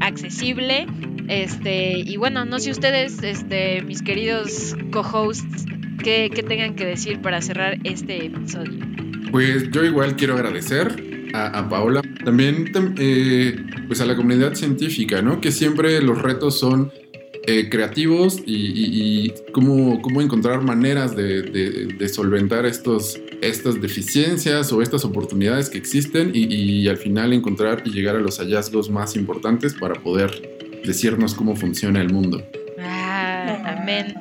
[0.00, 0.86] accesible.
[1.28, 5.64] Este, y bueno, no sé ustedes, este, mis queridos co-hosts,
[6.02, 8.84] qué, qué tengan que decir para cerrar este episodio.
[9.30, 13.56] Pues yo igual quiero agradecer a, a Paola, también tam- eh,
[13.86, 15.40] pues a la comunidad científica, ¿no?
[15.40, 16.90] Que siempre los retos son
[17.46, 25.04] eh, creativos y, cómo, cómo encontrar maneras de- de solventar estos, estas deficiencias o estas
[25.04, 29.74] oportunidades que existen y, y al final encontrar y llegar a los hallazgos más importantes
[29.74, 30.30] para poder
[30.84, 32.42] decirnos cómo funciona el mundo.
[32.78, 34.14] Ah, amén.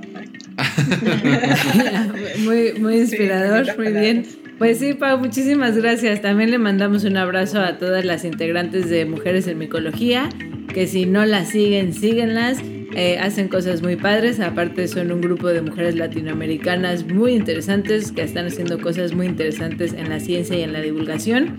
[2.40, 4.26] muy, muy inspirador, Sí, muy bien.
[4.58, 6.22] Pues sí, Pau, muchísimas gracias.
[6.22, 10.28] También le mandamos un abrazo a todas las integrantes de Mujeres en Micología,
[10.74, 12.58] que si no las siguen, síguenlas.
[12.96, 18.24] Eh, hacen cosas muy padres, aparte son un grupo de mujeres latinoamericanas muy interesantes que
[18.24, 21.58] están haciendo cosas muy interesantes en la ciencia y en la divulgación.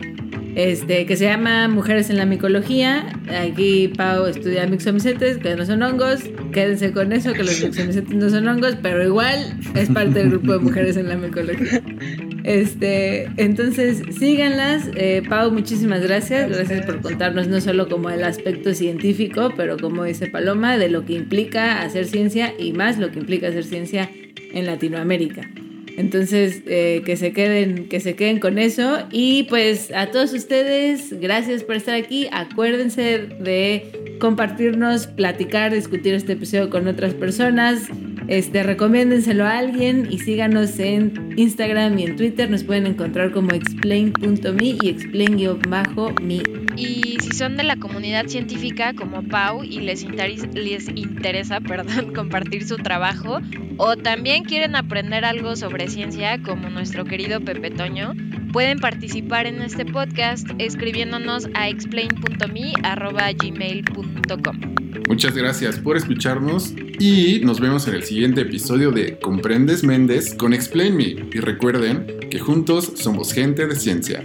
[0.56, 3.06] Este, que se llama Mujeres en la Micología.
[3.40, 6.22] Aquí Pau estudia mixomicetes, que no son hongos.
[6.52, 10.54] Quédense con eso, que los mixomicetes no son hongos, pero igual es parte del grupo
[10.54, 11.82] de Mujeres en la Micología.
[12.45, 14.88] Este, entonces síganlas.
[14.95, 16.51] Eh, Pau, muchísimas gracias.
[16.51, 21.05] Gracias por contarnos no solo como el aspecto científico, pero como dice Paloma, de lo
[21.05, 24.11] que implica hacer ciencia y más lo que implica hacer ciencia
[24.53, 25.49] en Latinoamérica.
[25.97, 29.07] Entonces, eh, que se queden, que se queden con eso.
[29.11, 32.26] Y pues a todos ustedes, gracias por estar aquí.
[32.32, 37.88] Acuérdense de compartirnos, platicar, discutir este episodio con otras personas.
[38.30, 42.48] Este, recomiéndenselo a alguien y síganos en Instagram y en Twitter.
[42.48, 46.42] Nos pueden encontrar como explain.me y explain-me.
[46.76, 52.14] Y si son de la comunidad científica como Pau y les, interis- les interesa perdón,
[52.14, 53.40] compartir su trabajo
[53.78, 58.14] o también quieren aprender algo sobre ciencia como nuestro querido Pepe Toño,
[58.52, 64.60] pueden participar en este podcast escribiéndonos a explain.me@gmail.com.
[65.08, 70.52] Muchas gracias por escucharnos y nos vemos en el siguiente episodio de Comprendes Méndez con
[70.52, 71.04] Explain Me.
[71.04, 74.22] Y recuerden que juntos somos gente de ciencia.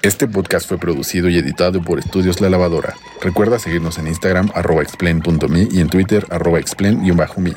[0.00, 2.94] Este podcast fue producido y editado por Estudios La Lavadora.
[3.20, 7.52] Recuerda seguirnos en Instagram arroba explain.me y en Twitter arroba explain-me.